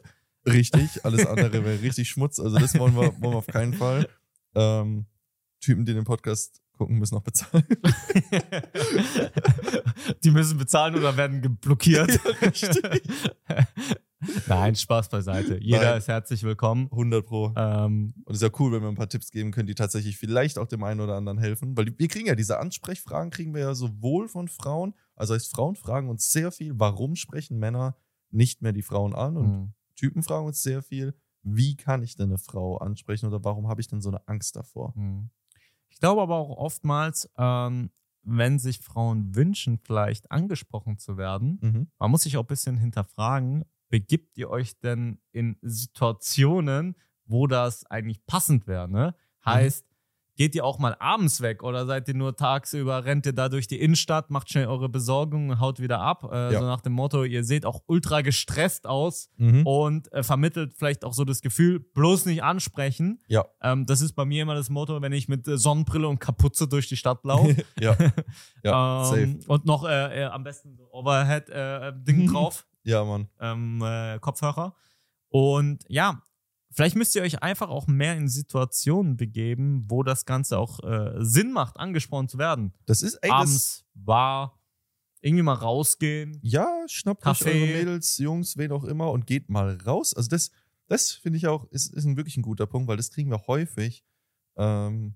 Richtig, 0.47 1.05
alles 1.05 1.27
andere 1.27 1.65
wäre 1.65 1.83
richtig 1.83 2.09
Schmutz. 2.09 2.41
Also 2.41 2.59
das 2.59 2.79
wollen 2.79 2.95
wir, 2.95 3.13
wollen 3.21 3.33
wir 3.33 3.37
auf 3.37 3.47
keinen 3.47 3.75
Fall. 3.75 4.09
Ähm, 4.55 5.07
Typen, 5.61 5.85
die 5.85 5.95
den 5.95 6.05
Podcast 6.05 6.63
gucken, 6.81 6.99
müssen 6.99 7.15
noch 7.15 7.23
bezahlen. 7.23 7.65
Die 10.25 10.31
müssen 10.31 10.57
bezahlen 10.57 10.97
oder 10.97 11.17
werden 11.17 11.43
geblockiert. 11.43 12.19
Ja. 13.49 13.67
Nein, 14.49 14.77
Spaß 14.77 15.09
beiseite. 15.09 15.59
Jeder 15.63 15.91
Nein. 15.91 15.99
ist 15.99 16.09
herzlich 16.09 16.43
willkommen. 16.43 16.89
100 16.91 17.27
pro. 17.27 17.53
Ähm, 17.57 18.15
Und 18.25 18.35
es 18.35 18.37
ist 18.37 18.43
ja 18.43 18.51
cool, 18.59 18.73
wenn 18.73 18.83
wir 18.83 18.89
ein 18.89 18.95
paar 18.95 19.09
Tipps 19.09 19.31
geben 19.31 19.51
können, 19.51 19.67
die 19.67 19.75
tatsächlich 19.75 20.19
vielleicht 20.19 20.59
auch 20.59 20.67
dem 20.67 20.85
einen 20.85 21.01
oder 21.01 21.17
anderen 21.17 21.39
helfen. 21.39 21.77
Weil 21.77 21.99
wir 21.99 22.09
kriegen 22.09 22.27
ja 22.27 22.35
diese 22.35 22.59
Ansprechfragen, 22.59 23.31
kriegen 23.31 23.55
wir 23.55 23.63
ja 23.63 23.75
sowohl 23.75 24.29
von 24.29 24.49
Frauen, 24.49 24.95
also 25.17 25.35
heißt 25.35 25.51
Frauen 25.51 25.75
fragen 25.75 26.11
uns 26.11 26.31
sehr 26.31 26.53
viel, 26.53 26.79
warum 26.79 27.17
sprechen 27.17 27.59
Männer 27.59 27.97
nicht 28.31 28.63
mehr 28.63 28.73
die 28.73 28.83
Frauen 28.83 29.15
an? 29.15 29.37
Und 29.37 29.49
mh. 29.49 29.69
Typen 30.01 30.23
fragen 30.23 30.47
uns 30.47 30.63
sehr 30.63 30.83
viel, 30.83 31.15
wie 31.43 31.77
kann 31.77 32.03
ich 32.03 32.17
denn 32.17 32.31
eine 32.31 32.39
Frau 32.39 32.79
ansprechen 32.79 33.27
oder 33.27 33.45
warum 33.45 33.69
habe 33.69 33.81
ich 33.81 33.89
denn 33.89 34.01
so 34.01 34.09
eine 34.09 34.27
Angst 34.29 34.57
davor? 34.57 34.93
Mhm. 34.97 35.31
Ich 35.89 35.99
glaube 36.01 36.23
aber 36.23 36.37
auch 36.37 36.57
oftmals, 36.57 37.29
ähm, 37.37 37.91
wenn 38.23 38.59
sich 38.59 38.79
Frauen 38.81 39.35
wünschen, 39.35 39.79
vielleicht 39.79 40.31
angesprochen 40.31 40.99
zu 40.99 41.17
werden, 41.17 41.59
Mhm. 41.63 41.91
man 41.99 42.11
muss 42.11 42.23
sich 42.23 42.37
auch 42.37 42.45
ein 42.45 42.49
bisschen 42.49 42.77
hinterfragen, 42.77 43.65
begibt 43.89 44.39
ihr 44.39 44.51
euch 44.51 44.79
denn 44.81 45.21
in 45.33 45.57
Situationen, 45.63 46.97
wo 47.25 47.47
das 47.47 47.85
eigentlich 47.87 48.25
passend 48.27 48.67
wäre, 48.67 48.89
ne? 48.89 49.15
Heißt, 49.45 49.87
geht 50.41 50.55
ihr 50.55 50.65
auch 50.65 50.79
mal 50.79 50.97
abends 51.01 51.43
weg 51.43 51.63
oder 51.63 51.85
seid 51.85 52.09
ihr 52.09 52.15
nur 52.15 52.35
tagsüber, 52.35 53.05
rennt 53.05 53.27
ihr 53.27 53.35
da 53.35 53.51
durch 53.51 53.67
die 53.67 53.79
Innenstadt, 53.79 54.31
macht 54.31 54.49
schnell 54.49 54.69
eure 54.69 54.89
Besorgung 54.89 55.61
haut 55.61 55.81
wieder 55.81 56.01
ab? 56.01 56.25
Äh, 56.33 56.55
Ja. 56.55 56.61
So 56.61 56.65
nach 56.67 56.81
dem 56.81 56.95
Motto, 56.95 57.25
ihr 57.25 57.45
seht 57.45 57.67
auch 57.67 57.83
ultra 57.87 58.23
gestresst 58.23 58.87
aus 58.87 59.29
Mhm. 59.37 59.67
und 59.67 60.11
äh, 60.15 60.23
vermittelt 60.23 60.73
vielleicht 60.79 61.05
auch 61.05 61.13
so 61.13 61.27
das 61.27 61.43
Gefühl, 61.43 61.81
bloß 61.81 62.25
nicht 62.25 62.43
ansprechen. 62.43 63.21
Ja. 63.29 63.45
Ähm, 63.61 63.85
das 63.85 64.01
ist 64.01 64.15
bei 64.15 64.25
mir 64.25 64.41
immer 64.43 64.55
das 64.55 64.71
Motto, 64.71 65.03
wenn 65.03 65.13
ich 65.13 65.29
mit 65.29 65.47
äh, 65.47 65.59
Sonnenbrille 65.59 66.09
und 66.09 66.21
Kapuze 66.21 66.67
durch 66.67 66.89
die 66.89 66.97
Stadt 66.97 67.23
laufe. 67.23 67.55
ja. 67.79 67.95
Ja, 68.65 69.05
safe. 69.05 69.21
ähm, 69.21 69.41
und 69.47 69.67
noch 69.67 69.85
äh, 69.85 70.23
äh, 70.23 70.25
am 70.25 70.43
besten 70.43 70.75
so 70.75 70.89
Overhead-Ding 70.91 72.17
Mhm. 72.17 72.27
drauf, 72.33 72.67
Ja, 72.83 73.05
Mann. 73.05 73.29
ähm, 73.41 73.83
äh, 73.85 74.19
Kopfhörer. 74.21 74.75
Und 75.29 75.85
ja, 75.89 76.23
vielleicht 76.71 76.97
müsst 76.97 77.15
ihr 77.17 77.23
euch 77.23 77.43
einfach 77.43 77.69
auch 77.69 77.87
mehr 77.87 78.17
in 78.17 78.29
Situationen 78.29 79.17
begeben, 79.17 79.85
wo 79.89 80.03
das 80.03 80.25
Ganze 80.25 80.59
auch 80.59 80.81
äh, 80.85 81.15
Sinn 81.25 81.53
macht, 81.53 81.79
angesprochen 81.79 82.29
zu 82.29 82.39
werden. 82.39 82.73
Das 82.87 83.03
ist, 83.03 83.15
ey, 83.23 83.31
Abends, 83.31 83.85
Bar, 83.95 84.59
irgendwie 85.21 85.43
mal 85.43 85.55
rausgehen. 85.55 86.39
ja, 86.43 86.69
schnappt 86.87 87.21
euch 87.23 87.25
Kaffee. 87.39 87.51
eure 87.61 87.67
Mädels, 87.73 88.17
Jungs, 88.19 88.57
wen 88.57 88.73
auch 88.73 88.85
immer 88.85 89.11
und 89.11 89.27
geht 89.27 89.51
mal 89.51 89.77
raus. 89.85 90.15
Also 90.15 90.29
das, 90.29 90.51
das 90.87 91.11
finde 91.11 91.37
ich 91.39 91.47
auch, 91.47 91.67
ist, 91.71 91.93
ist 91.93 92.05
ein 92.05 92.17
wirklich 92.17 92.37
ein 92.37 92.43
guter 92.43 92.67
Punkt, 92.67 92.89
weil 92.89 92.97
das 92.97 93.11
kriegen 93.11 93.31
wir 93.31 93.47
häufig 93.47 94.03
ähm, 94.57 95.15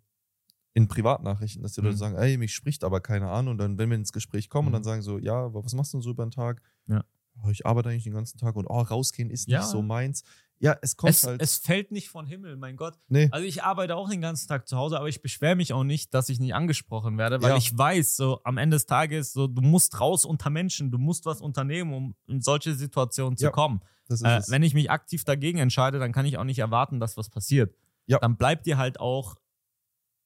in 0.75 0.89
Privatnachrichten, 0.89 1.63
dass 1.63 1.73
die 1.73 1.81
Leute 1.81 1.95
Mhm. 1.95 1.99
sagen, 1.99 2.17
ey, 2.17 2.37
mich 2.37 2.53
spricht 2.55 2.83
aber 2.85 3.01
keiner 3.01 3.31
an 3.31 3.49
und 3.49 3.59
dann, 3.59 3.79
wenn 3.79 3.89
wir 3.91 3.97
ins 3.97 4.13
Gespräch 4.13 4.49
kommen, 4.49 4.69
Mhm. 4.69 4.73
dann 4.73 4.85
sagen 4.85 5.03
so, 5.03 5.19
ja, 5.19 5.53
was 5.55 5.73
machst 5.75 5.93
du 5.93 5.99
denn 5.99 6.03
so 6.03 6.11
über 6.11 6.27
den 6.27 6.33
Tag? 6.33 6.61
Ja. 6.89 7.05
"Oh, 7.45 7.49
Ich 7.51 7.65
arbeite 7.65 7.89
eigentlich 7.89 8.05
den 8.05 8.13
ganzen 8.15 8.39
Tag 8.39 8.57
und 8.57 8.67
oh, 8.67 8.81
rausgehen 8.81 9.31
ist 9.31 9.49
Ja. 9.49 9.61
nicht 9.61 9.69
so 9.69 9.83
meins. 9.83 10.23
Ja, 10.61 10.77
es 10.83 10.97
kommt 10.97 11.11
Es, 11.11 11.25
halt. 11.25 11.43
es 11.43 11.57
fällt 11.59 11.91
nicht 11.91 12.09
von 12.09 12.27
Himmel, 12.27 12.57
mein 12.57 12.77
Gott. 12.77 12.95
nee, 13.09 13.29
Also 13.33 13.47
ich 13.47 13.63
arbeite 13.63 13.97
auch 13.97 14.09
den 14.09 14.21
ganzen 14.21 14.49
Tag 14.49 14.67
zu 14.69 14.77
Hause, 14.77 14.97
aber 14.99 15.09
ich 15.09 15.21
beschwere 15.21 15.57
mich 15.57 15.73
auch 15.73 15.85
nicht, 15.85 16.15
dass 16.15 16.29
ich 16.29 16.39
nicht 16.41 16.55
angesprochen 16.55 17.19
werde, 17.19 17.43
weil 17.43 17.51
Ja. 17.51 17.57
ich 17.57 17.77
weiß, 17.77 18.17
so 18.17 18.41
am 18.45 18.57
Ende 18.57 18.77
des 18.77 18.87
Tages, 18.87 19.33
so 19.33 19.47
du 19.47 19.61
musst 19.63 20.01
raus 20.01 20.25
unter 20.25 20.51
Menschen, 20.51 20.91
du 20.91 20.99
musst 20.99 21.27
was 21.27 21.41
unternehmen, 21.41 21.93
um 21.93 22.15
in 22.27 22.41
solche 22.41 22.75
Situationen 22.75 23.37
zu 23.37 23.45
Ja, 23.47 23.51
kommen. 23.51 23.81
Äh, 24.09 24.41
wenn 24.49 24.63
ich 24.63 24.75
mich 24.75 24.91
aktiv 24.91 25.25
dagegen 25.25 25.59
entscheide, 25.59 25.99
dann 25.99 26.13
kann 26.13 26.25
ich 26.27 26.39
auch 26.39 26.45
nicht 26.45 26.59
erwarten, 26.61 27.01
dass 27.01 27.17
was 27.17 27.31
passiert. 27.31 27.75
Ja. 28.07 28.19
Dann 28.19 28.37
bleibt 28.37 28.67
ihr 28.67 28.77
halt 28.79 29.01
auch 29.01 29.37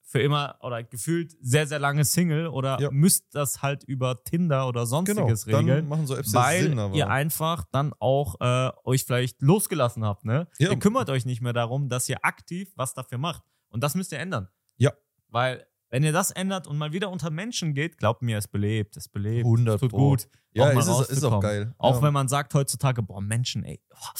für 0.08 0.22
immer 0.22 0.56
oder 0.62 0.82
gefühlt 0.82 1.36
sehr, 1.42 1.66
sehr 1.66 1.78
lange 1.78 2.02
Single 2.02 2.46
oder 2.46 2.80
Ja. 2.80 2.90
müsst 2.90 3.26
das 3.34 3.60
halt 3.60 3.84
über 3.84 4.16
Tinder 4.24 4.66
oder 4.66 4.80
genau, 4.80 4.86
sonstiges 4.86 5.44
dann 5.44 5.54
regeln 5.68 5.86
machen 5.86 6.06
so 6.06 6.16
Apps 6.16 6.32
weil 6.32 6.62
Sinn, 6.62 6.78
aber 6.78 6.94
ihr 6.94 7.10
einfach 7.10 7.66
dann 7.70 7.92
auch 7.98 8.40
äh, 8.40 8.70
euch 8.84 9.04
vielleicht 9.04 9.42
losgelassen 9.42 10.06
habt, 10.06 10.24
ne? 10.24 10.48
Ja. 10.58 10.70
Ihr 10.70 10.78
kümmert 10.78 11.10
euch 11.10 11.26
nicht 11.26 11.42
mehr 11.42 11.52
darum, 11.52 11.90
dass 11.90 12.08
ihr 12.08 12.24
aktiv 12.24 12.72
was 12.74 12.94
dafür 12.94 13.18
macht. 13.18 13.42
Und 13.68 13.84
das 13.84 13.94
müsst 13.94 14.10
ihr 14.12 14.18
ändern. 14.18 14.48
Ja. 14.78 14.92
Weil, 15.28 15.66
wenn 15.90 16.02
ihr 16.02 16.12
das 16.12 16.30
ändert 16.30 16.66
und 16.66 16.78
mal 16.78 16.92
wieder 16.92 17.10
unter 17.10 17.28
Menschen 17.28 17.74
geht, 17.74 17.98
glaubt 17.98 18.22
mir, 18.22 18.38
es 18.38 18.48
belebt, 18.48 18.96
es 18.96 19.08
belebt. 19.08 19.44
100 19.44 19.74
es 19.74 19.80
tut 19.82 19.90
Pro. 19.90 20.10
gut. 20.10 20.28
ja, 20.52 20.72
auch 20.72 21.02
ist, 21.02 21.10
ist 21.10 21.24
auch 21.24 21.40
geil. 21.40 21.74
Auch 21.76 21.96
ja. 21.96 22.02
wenn 22.02 22.14
man 22.14 22.28
sagt 22.28 22.54
heutzutage, 22.54 23.02
boah, 23.02 23.20
Menschen, 23.20 23.62
ey, 23.62 23.78
boah, 23.90 24.12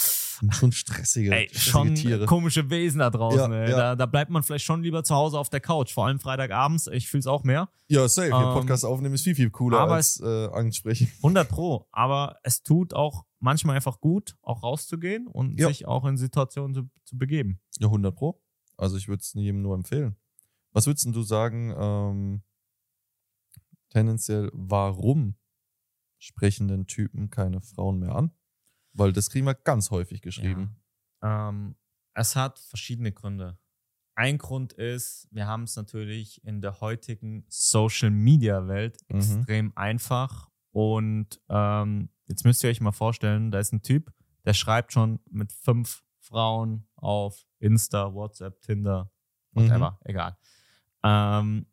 schon 0.51 0.73
stressige, 0.73 1.35
ey 1.35 1.49
stressige 1.49 1.71
schon 1.71 1.95
Tiere. 1.95 2.27
komische 2.27 2.71
Wesen 2.71 3.01
da 3.01 3.11
draußen. 3.11 3.53
Ja, 3.53 3.59
ey. 3.65 3.71
ja. 3.71 3.77
Da, 3.77 3.97
da 3.97 4.07
bleibt 4.07 4.31
man 4.31 4.43
vielleicht 4.43 4.65
schon 4.65 4.83
lieber 4.83 5.03
zu 5.05 5.15
Hause 5.15 5.39
auf 5.39 5.49
der 5.51 5.61
Couch, 5.61 5.93
vor 5.93 6.07
allem 6.07 6.21
Freitagabends. 6.21 6.87
Ich 6.89 7.09
fühle 7.09 7.21
es 7.21 7.27
auch 7.27 7.45
mehr. 7.45 7.69
Ja, 7.89 8.09
safe. 8.09 8.29
Ähm, 8.29 8.55
Podcast 8.55 8.85
aufnehmen 8.85 9.15
ist 9.15 9.23
viel, 9.23 9.35
viel 9.35 9.51
cooler 9.51 9.81
aber 9.81 9.95
als 9.95 10.21
äh, 10.21 10.47
Angst 10.53 10.79
sprechen. 10.79 11.11
100 11.19 11.49
Pro. 11.49 11.87
Aber 11.93 12.37
es 12.43 12.63
tut 12.63 12.95
auch 12.95 13.25
manchmal 13.41 13.77
einfach 13.77 14.01
gut, 14.01 14.37
auch 14.43 14.63
rauszugehen 14.63 15.27
und 15.27 15.59
Ja. 15.59 15.69
sich 15.69 15.87
auch 15.87 16.05
in 16.05 16.17
Situationen 16.17 16.75
zu, 16.75 16.91
zu 17.05 17.17
begeben. 17.19 17.61
Ja, 17.79 17.87
100 17.89 18.15
Pro. 18.15 18.41
Also 18.77 18.97
ich 18.97 19.09
würde 19.09 19.21
es 19.21 19.33
jedem 19.35 19.63
nur 19.63 19.75
empfehlen. 19.75 20.17
Was 20.73 20.87
würdest 20.87 21.07
du 21.07 21.23
sagen, 21.23 21.75
ähm, 21.79 22.43
tendenziell, 23.91 24.51
warum 24.53 25.37
sprechen 26.19 26.69
denn 26.69 26.87
Typen 26.87 27.31
keine 27.31 27.61
Frauen 27.61 27.99
mehr 28.01 28.15
an? 28.15 28.33
Weil 28.99 29.13
das 29.13 29.31
kriegen 29.31 29.47
wir 29.47 29.55
ganz 29.55 29.91
häufig 29.91 30.21
geschrieben. 30.23 30.77
Ähm, 31.23 31.77
es 32.15 32.37
hat 32.37 32.59
verschiedene 32.59 33.13
Gründe. 33.13 33.59
Ein 34.15 34.39
Grund 34.39 34.73
ist, 34.73 35.29
wir 35.31 35.47
haben 35.47 35.63
es 35.63 35.77
natürlich 35.77 36.43
in 36.45 36.61
der 36.61 36.81
heutigen 36.81 37.45
Social 37.49 38.11
Media 38.11 38.67
Welt 38.67 38.99
Mhm. 39.09 39.19
extrem 39.19 39.73
einfach. 39.77 40.49
Und 40.73 41.41
ähm, 41.49 42.11
jetzt 42.27 42.45
müsst 42.45 42.63
ihr 42.65 42.71
euch 42.71 42.81
mal 42.81 42.93
vorstellen, 42.93 43.51
da 43.53 43.59
ist 43.61 43.73
ein 43.73 43.83
Typ, 43.83 44.13
der 44.45 44.55
schreibt 44.55 44.93
schon 44.93 45.21
mit 45.31 45.53
fünf 45.53 46.03
Frauen 46.19 46.89
auf 46.97 47.47
Insta, 47.61 48.13
WhatsApp, 48.13 48.61
Tinder, 48.63 49.11
whatever, 49.53 49.99
egal. 50.05 50.37
Ähm, 51.05 51.67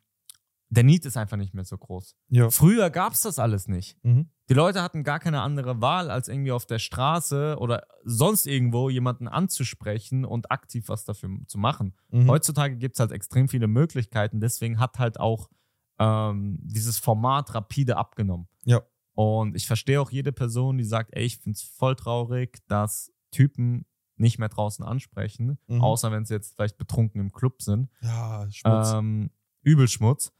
der 0.76 0.84
Need 0.84 1.06
ist 1.06 1.18
einfach 1.18 1.38
nicht 1.38 1.54
mehr 1.54 1.66
so 1.66 1.78
groß. 1.78 2.16
Ja. 2.30 2.50
Früher 2.50 2.90
gab 2.90 3.14
es 3.14 3.22
das 3.22 3.40
alles 3.40 3.68
nicht. 3.68 3.98
Mhm. 4.04 4.30
Die 4.50 4.54
Leute 4.54 4.82
hatten 4.84 5.04
gar 5.04 5.20
keine 5.20 5.42
andere 5.42 5.82
Wahl, 5.82 6.12
als 6.12 6.28
irgendwie 6.28 6.52
auf 6.52 6.66
der 6.66 6.80
Straße 6.80 7.58
oder 7.60 7.84
sonst 8.04 8.46
irgendwo 8.46 8.90
jemanden 8.90 9.28
anzusprechen 9.28 10.24
und 10.26 10.52
aktiv 10.52 10.88
was 10.88 11.04
dafür 11.06 11.30
zu 11.48 11.58
machen. 11.58 11.96
Mhm. 12.10 12.30
Heutzutage 12.30 12.78
gibt 12.78 12.96
es 12.96 13.00
halt 13.00 13.12
extrem 13.12 13.48
viele 13.48 13.68
Möglichkeiten, 13.68 14.40
deswegen 14.40 14.80
hat 14.80 15.00
halt 15.00 15.20
auch 15.20 15.50
ähm, 15.98 16.60
dieses 16.62 17.00
Format 17.00 17.54
rapide 17.56 17.98
abgenommen. 17.98 18.48
Ja. 18.66 18.82
Und 19.14 19.56
ich 19.56 19.66
verstehe 19.66 20.02
auch 20.02 20.12
jede 20.12 20.32
Person, 20.34 20.78
die 20.78 20.84
sagt, 20.84 21.12
ey, 21.16 21.24
ich 21.24 21.38
finde 21.38 21.56
es 21.56 21.64
voll 21.64 21.96
traurig, 21.96 22.60
dass 22.68 23.14
Typen 23.32 23.86
nicht 24.18 24.40
mehr 24.40 24.50
draußen 24.50 24.84
ansprechen, 24.86 25.58
Mhm. 25.68 25.82
außer 25.82 26.12
wenn 26.12 26.26
sie 26.26 26.34
jetzt 26.34 26.54
vielleicht 26.56 26.78
betrunken 26.78 27.20
im 27.22 27.32
Club 27.32 27.62
sind. 27.62 27.90
Ja, 28.02 28.46
Schmutz. 28.52 28.92
Ähm, 28.94 29.30
Übelschmutz. 29.62 30.32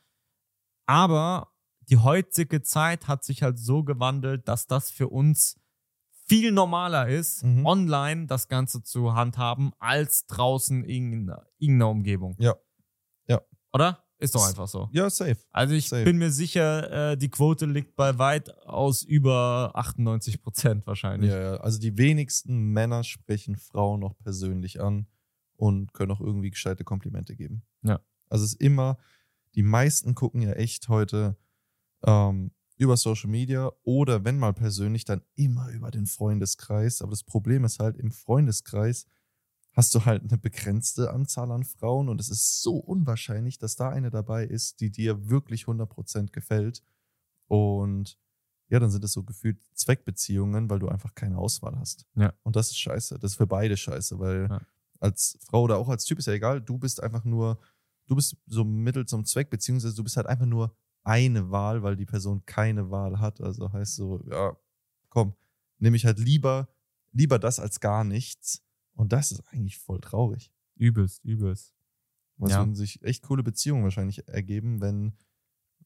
Aber 0.86 1.52
die 1.90 1.98
heutige 1.98 2.62
Zeit 2.62 3.08
hat 3.08 3.24
sich 3.24 3.44
halt 3.44 3.60
so 3.60 3.84
gewandelt, 3.84 4.48
dass 4.48 4.68
das 4.68 4.90
für 4.90 5.10
uns 5.10 5.60
viel 6.28 6.52
normaler 6.52 7.08
ist, 7.08 7.44
Mhm. 7.44 7.66
online 7.66 8.26
das 8.28 8.48
Ganze 8.48 8.82
zu 8.82 9.14
handhaben, 9.14 9.72
als 9.80 10.26
draußen 10.26 10.84
in 10.84 11.30
irgendeiner 11.60 11.90
Umgebung. 11.90 12.36
Ja. 12.40 12.56
Ja. 13.28 13.42
Oder? 13.74 14.02
Ist 14.18 14.34
doch 14.34 14.48
einfach 14.48 14.68
so. 14.68 14.90
ja, 14.94 15.10
safe. 15.10 15.38
Also 15.52 15.74
ich 15.76 15.90
safe. 15.90 16.06
bin 16.06 16.18
mir 16.18 16.32
sicher, 16.32 17.12
äh, 17.12 17.18
die 17.18 17.30
Quote 17.30 17.66
liegt 17.66 17.96
bei 17.98 18.18
weit 18.18 18.50
aus 18.66 19.04
über 19.04 19.72
98 19.76 20.42
Prozent 20.42 20.88
wahrscheinlich. 20.88 21.30
Ja, 21.32 21.40
ja. 21.40 21.56
Also 21.58 21.80
die 21.80 21.98
wenigsten 21.98 22.72
Männer 22.72 23.04
sprechen 23.04 23.58
Frauen 23.58 24.00
noch 24.00 24.18
persönlich 24.18 24.80
an 24.82 25.06
und 25.58 25.94
können 25.94 26.12
auch 26.12 26.22
irgendwie 26.22 26.50
gescheite 26.50 26.86
Komplimente 26.86 27.36
geben. 27.36 27.64
Ja. 27.84 28.00
Also 28.30 28.46
es 28.46 28.54
ist 28.54 28.62
immer, 28.62 28.98
die 29.56 29.64
meisten 29.64 30.16
gucken 30.16 30.42
ja 30.42 30.52
echt 30.54 30.90
heute 30.90 31.38
ähm, 32.04 32.52
über 32.78 32.98
Social 32.98 33.30
Media 33.30 33.72
oder 33.84 34.26
wenn 34.26 34.38
mal 34.38 34.54
persönlich, 34.54 35.06
dann 35.06 35.22
immer 35.36 35.70
über 35.70 35.92
den 35.92 36.08
Freundeskreis. 36.08 37.02
Aber 37.02 37.12
das 37.12 37.24
Problem 37.24 37.64
ist 37.64 37.80
halt, 37.80 37.98
im 37.98 38.12
Freundeskreis 38.12 39.06
hast 39.74 39.94
du 39.96 40.06
halt 40.06 40.24
eine 40.24 40.38
begrenzte 40.38 41.12
Anzahl 41.12 41.52
an 41.52 41.64
Frauen 41.64 42.10
und 42.10 42.20
es 42.22 42.30
ist 42.30 42.62
so 42.62 42.78
unwahrscheinlich, 42.78 43.58
dass 43.60 43.76
da 43.76 43.90
eine 43.90 44.10
dabei 44.10 44.46
ist, 44.46 44.80
die 44.82 44.92
dir 44.92 45.30
wirklich 45.30 45.66
100% 45.68 46.32
gefällt. 46.32 46.82
Und 47.48 48.18
ja, 48.70 48.80
dann 48.80 48.90
sind 48.90 49.04
es 49.04 49.12
so 49.14 49.24
gefühlt 49.24 49.60
Zweckbeziehungen, 49.74 50.70
weil 50.70 50.80
du 50.80 50.88
einfach 50.88 51.14
keine 51.14 51.38
Auswahl 51.38 51.78
hast. 51.78 52.06
Ja. 52.16 52.34
Und 52.44 52.56
das 52.56 52.72
ist 52.72 52.80
scheiße. 52.80 53.20
Das 53.20 53.32
ist 53.32 53.38
für 53.38 53.48
beide 53.48 53.78
scheiße, 53.78 54.18
weil 54.20 54.48
Ja. 54.50 54.62
als 55.00 55.38
Frau 55.42 55.64
oder 55.64 55.78
auch 55.78 55.90
als 55.90 56.06
Typ 56.06 56.20
ist 56.20 56.26
ja 56.26 56.34
egal, 56.34 56.62
du 56.62 56.78
bist 56.78 57.02
einfach 57.04 57.24
nur, 57.26 57.60
du 58.08 58.16
bist 58.16 58.38
so 58.48 58.64
Mittel 58.64 59.06
zum 59.06 59.26
Zweck, 59.26 59.50
beziehungsweise 59.50 59.96
du 59.96 60.04
bist 60.04 60.18
halt 60.18 60.28
einfach 60.28 60.46
nur 60.46 60.76
eine 61.04 61.52
Wahl, 61.52 61.84
weil 61.84 61.96
die 61.96 62.06
Person 62.06 62.46
keine 62.46 62.90
Wahl 62.90 63.20
hat. 63.20 63.42
Also 63.42 63.72
heißt 63.72 63.96
so, 63.96 64.24
ja, 64.30 64.56
komm, 65.10 65.36
nehme 65.78 65.96
ich 65.96 66.06
halt 66.06 66.20
lieber, 66.20 66.68
lieber 67.12 67.40
das 67.40 67.60
als 67.60 67.80
gar 67.80 68.04
nichts. 68.04 68.64
Und 68.94 69.12
das 69.14 69.32
ist 69.32 69.42
eigentlich 69.50 69.78
voll 69.78 70.00
traurig. 70.00 70.52
Übelst, 70.76 71.24
übelst. 71.24 71.74
Was 72.38 72.52
Ja. 72.52 72.60
würden 72.60 72.76
sich 72.76 73.02
echt 73.04 73.24
coole 73.24 73.44
Beziehungen 73.44 73.84
wahrscheinlich 73.84 74.28
ergeben, 74.28 74.82
wenn, 74.82 75.14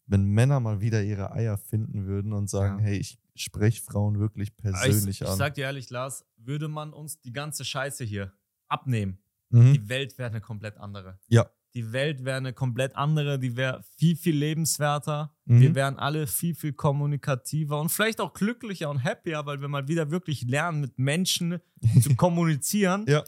wenn 0.06 0.24
Männer 0.26 0.60
mal 0.60 0.82
wieder 0.82 1.04
ihre 1.04 1.32
Eier 1.32 1.58
finden 1.58 2.06
würden 2.06 2.34
und 2.34 2.50
sagen, 2.50 2.80
Ja. 2.80 2.86
hey, 2.86 2.98
ich 2.98 3.20
spreche 3.36 3.82
Frauen 3.82 4.20
wirklich 4.20 4.56
persönlich 4.58 5.18
ich, 5.18 5.22
ich 5.22 5.28
an. 5.28 5.38
sag 5.38 5.54
dir 5.56 5.66
ehrlich, 5.66 5.90
Lars, 5.90 6.26
würde 6.38 6.68
man 6.68 6.94
uns 6.94 7.20
die 7.20 7.32
ganze 7.34 7.66
Scheiße 7.66 8.04
hier 8.04 8.34
abnehmen, 8.68 9.20
mhm. 9.50 9.74
die 9.74 9.90
Welt 9.90 10.18
wäre 10.18 10.30
eine 10.30 10.42
komplett 10.42 10.78
andere. 10.78 11.20
Ja. 11.28 11.50
Die 11.76 11.92
Welt 11.92 12.26
wäre 12.26 12.38
eine 12.38 12.54
komplett 12.54 12.96
andere, 12.96 13.38
die 13.40 13.56
wäre 13.56 13.84
viel, 13.98 14.16
viel 14.16 14.36
lebenswerter. 14.36 15.36
Mhm. 15.46 15.62
Wir 15.62 15.76
wären 15.76 15.98
alle 15.98 16.26
viel, 16.28 16.56
viel 16.56 16.74
kommunikativer 16.74 17.80
und 17.80 17.90
vielleicht 17.90 18.20
auch 18.22 18.34
glücklicher 18.34 18.90
und 18.90 19.04
happier, 19.04 19.46
weil 19.46 19.62
wir 19.62 19.68
mal 19.68 19.88
wieder 19.88 20.10
wirklich 20.12 20.44
lernen, 20.44 20.82
mit 20.82 20.98
Menschen 20.98 21.60
zu 22.02 22.16
kommunizieren. 22.16 23.06
Ja. 23.08 23.24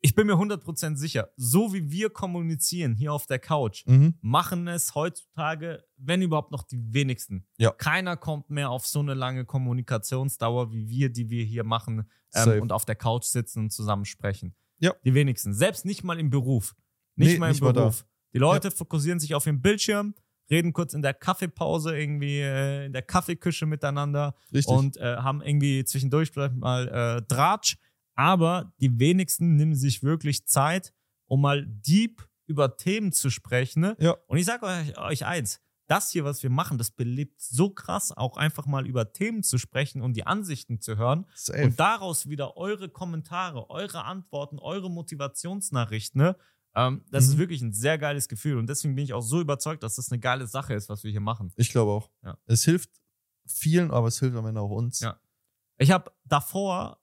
ich 0.00 0.14
bin 0.14 0.26
mir 0.28 0.34
100% 0.34 0.96
sicher, 0.96 1.30
so 1.36 1.72
wie 1.72 1.90
wir 1.90 2.10
kommunizieren 2.10 2.94
hier 2.94 3.12
auf 3.12 3.26
der 3.26 3.38
Couch, 3.38 3.84
Mhm. 3.86 4.14
machen 4.20 4.68
es 4.68 4.94
heutzutage, 4.94 5.84
wenn 5.96 6.22
überhaupt 6.22 6.52
noch 6.52 6.62
die 6.62 6.78
wenigsten. 6.92 7.46
Ja. 7.56 7.72
Keiner 7.72 8.16
kommt 8.16 8.48
mehr 8.50 8.70
auf 8.70 8.86
so 8.86 9.00
eine 9.00 9.14
lange 9.14 9.44
Kommunikationsdauer 9.44 10.72
wie 10.72 10.88
wir, 10.88 11.10
die 11.10 11.30
wir 11.30 11.44
hier 11.44 11.64
machen 11.64 12.08
ähm, 12.34 12.62
und 12.62 12.72
auf 12.72 12.84
der 12.84 12.94
Couch 12.94 13.24
sitzen 13.24 13.60
und 13.64 13.70
zusammen 13.72 14.04
sprechen. 14.04 14.54
Ja. 14.78 14.94
Die 15.04 15.14
wenigsten. 15.14 15.52
Selbst 15.54 15.84
nicht 15.84 16.04
mal 16.04 16.20
im 16.20 16.30
Beruf. 16.30 16.76
Nicht 17.18 17.38
Nee, 17.38 17.44
im 17.44 17.48
nicht. 17.50 17.60
Beruf. 17.60 18.04
Die 18.32 18.38
Leute 18.38 18.70
fokussieren 18.70 19.18
sich 19.20 19.34
auf 19.34 19.44
den 19.44 19.60
Bildschirm, 19.60 20.14
reden 20.50 20.72
kurz 20.72 20.94
in 20.94 21.02
der 21.02 21.14
Kaffeepause 21.14 21.98
irgendwie 21.98 22.40
äh, 22.40 22.86
in 22.86 22.92
der 22.92 23.02
Kaffeeküche 23.02 23.66
miteinander 23.66 24.34
Richtig. 24.52 24.74
und 24.74 24.96
äh, 24.98 25.16
haben 25.16 25.42
irgendwie 25.42 25.84
zwischendurch 25.84 26.30
vielleicht 26.30 26.54
mal 26.54 26.88
äh, 26.88 27.22
Dratsch. 27.22 27.76
Aber 28.14 28.72
die 28.80 28.98
wenigsten 28.98 29.56
nehmen 29.56 29.74
sich 29.74 30.02
wirklich 30.02 30.46
Zeit, 30.46 30.92
um 31.26 31.40
mal 31.40 31.64
deep 31.66 32.26
über 32.46 32.76
Themen 32.76 33.12
zu 33.12 33.30
sprechen. 33.30 33.80
Ne? 33.80 33.96
Ja. 34.00 34.16
Und 34.26 34.38
ich 34.38 34.46
sage 34.46 34.66
euch, 34.66 34.98
euch 34.98 35.26
eins, 35.26 35.60
das 35.86 36.10
hier, 36.10 36.24
was 36.24 36.42
wir 36.42 36.50
machen, 36.50 36.78
das 36.78 36.90
belebt 36.90 37.40
so 37.40 37.70
krass, 37.70 38.12
auch 38.16 38.36
einfach 38.36 38.66
mal 38.66 38.86
über 38.86 39.12
Themen 39.12 39.42
zu 39.42 39.56
sprechen 39.58 40.02
und 40.02 40.14
die 40.14 40.26
Ansichten 40.26 40.80
zu 40.80 40.96
hören 40.96 41.26
Safe. 41.34 41.62
und 41.64 41.80
daraus 41.80 42.28
wieder 42.28 42.56
eure 42.56 42.88
Kommentare, 42.88 43.70
eure 43.70 44.04
Antworten, 44.04 44.58
eure 44.58 44.90
Motivationsnachrichten. 44.90 46.20
Ne? 46.20 46.36
Ähm, 46.74 47.04
das 47.10 47.26
Mhm. 47.26 47.32
ist 47.32 47.38
wirklich 47.38 47.62
ein 47.62 47.72
sehr 47.72 47.98
geiles 47.98 48.28
Gefühl 48.28 48.56
und 48.58 48.68
deswegen 48.68 48.94
bin 48.94 49.04
ich 49.04 49.12
auch 49.14 49.22
so 49.22 49.40
überzeugt, 49.40 49.82
dass 49.82 49.96
das 49.96 50.10
eine 50.12 50.20
geile 50.20 50.46
Sache 50.46 50.74
ist, 50.74 50.88
was 50.88 51.02
wir 51.04 51.10
hier 51.10 51.20
machen. 51.20 51.52
ich 51.56 51.70
glaube 51.70 51.90
auch. 51.92 52.10
Ja. 52.22 52.36
Es 52.46 52.64
hilft 52.64 52.90
vielen, 53.46 53.90
aber 53.90 54.08
es 54.08 54.18
hilft 54.20 54.36
am 54.36 54.46
Ende 54.46 54.60
auch 54.60 54.70
uns. 54.70 55.00
Ja. 55.00 55.18
Ich 55.78 55.90
habe 55.90 56.12
davor, 56.24 57.00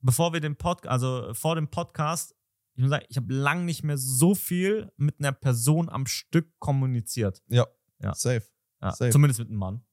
bevor 0.00 0.32
wir 0.32 0.40
den 0.40 0.56
Podcast, 0.56 0.90
also 0.90 1.34
vor 1.34 1.54
dem 1.56 1.68
Podcast, 1.68 2.34
ich 2.74 2.82
muss 2.82 2.90
sagen, 2.90 3.04
ich 3.08 3.16
habe 3.16 3.32
lang 3.32 3.64
nicht 3.64 3.82
mehr 3.82 3.98
so 3.98 4.34
viel 4.36 4.92
mit 4.96 5.18
einer 5.18 5.32
Person 5.32 5.88
am 5.88 6.06
Stück 6.06 6.56
kommuniziert. 6.60 7.42
Ja. 7.48 7.66
Safe. 8.14 8.42
Ja, 8.80 8.92
Safe. 8.92 9.10
zumindest 9.10 9.40
mit 9.40 9.48
einem 9.48 9.58
Mann. 9.58 9.84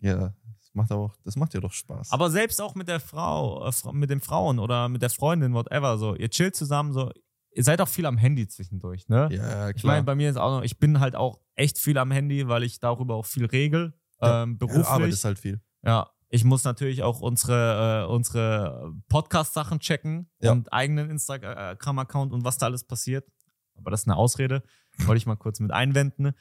Ja, 0.00 0.34
das 0.58 0.70
macht 0.74 0.90
aber 0.92 1.02
auch, 1.02 1.16
das 1.24 1.36
macht 1.36 1.54
ja 1.54 1.60
doch 1.60 1.72
Spaß. 1.72 2.10
Aber 2.12 2.30
selbst 2.30 2.60
auch 2.60 2.74
mit 2.74 2.88
der 2.88 3.00
Frau, 3.00 3.66
äh, 3.68 3.92
mit 3.92 4.10
den 4.10 4.20
Frauen 4.20 4.58
oder 4.58 4.88
mit 4.88 5.02
der 5.02 5.10
Freundin, 5.10 5.52
whatever, 5.54 5.98
so, 5.98 6.14
ihr 6.14 6.28
chillt 6.30 6.54
zusammen, 6.56 6.92
so, 6.92 7.10
ihr 7.56 7.64
seid 7.64 7.80
auch 7.80 7.88
viel 7.88 8.06
am 8.06 8.16
Handy 8.18 8.46
zwischendurch, 8.46 9.08
ne? 9.08 9.28
ja, 9.32 9.70
Ich 9.70 9.76
klar. 9.76 9.94
meine, 9.94 10.04
bei 10.04 10.14
mir 10.14 10.28
ist 10.30 10.36
auch 10.36 10.58
noch, 10.58 10.62
ich 10.62 10.78
bin 10.78 11.00
halt 11.00 11.16
auch 11.16 11.40
echt 11.54 11.78
viel 11.78 11.96
am 11.98 12.10
Handy, 12.10 12.46
weil 12.48 12.62
ich 12.62 12.78
darüber 12.80 13.14
auch 13.16 13.26
viel 13.26 13.46
regel, 13.46 13.94
Ja. 14.20 14.42
ähm, 14.42 14.52
ja, 14.52 14.56
beruflich. 14.58 14.84
du 14.86 14.90
arbeitest 14.90 15.24
halt 15.24 15.38
viel. 15.38 15.60
Ja, 15.82 16.10
ich 16.28 16.44
muss 16.44 16.64
natürlich 16.64 17.02
auch 17.02 17.20
unsere, 17.20 18.04
äh, 18.04 18.12
unsere 18.12 18.92
Podcast-Sachen 19.08 19.78
checken 19.80 20.28
Ja. 20.40 20.52
und 20.52 20.72
eigenen 20.72 21.08
Instagram-Account 21.10 22.32
und 22.32 22.44
was 22.44 22.58
da 22.58 22.66
alles 22.66 22.84
passiert. 22.84 23.26
Aber 23.76 23.90
das 23.90 24.02
ist 24.02 24.06
eine 24.08 24.16
Ausrede. 24.16 24.62
Wollte 24.98 25.18
ich 25.18 25.26
mal 25.26 25.36
kurz 25.36 25.60
mit 25.60 25.70
einwenden. 25.70 26.32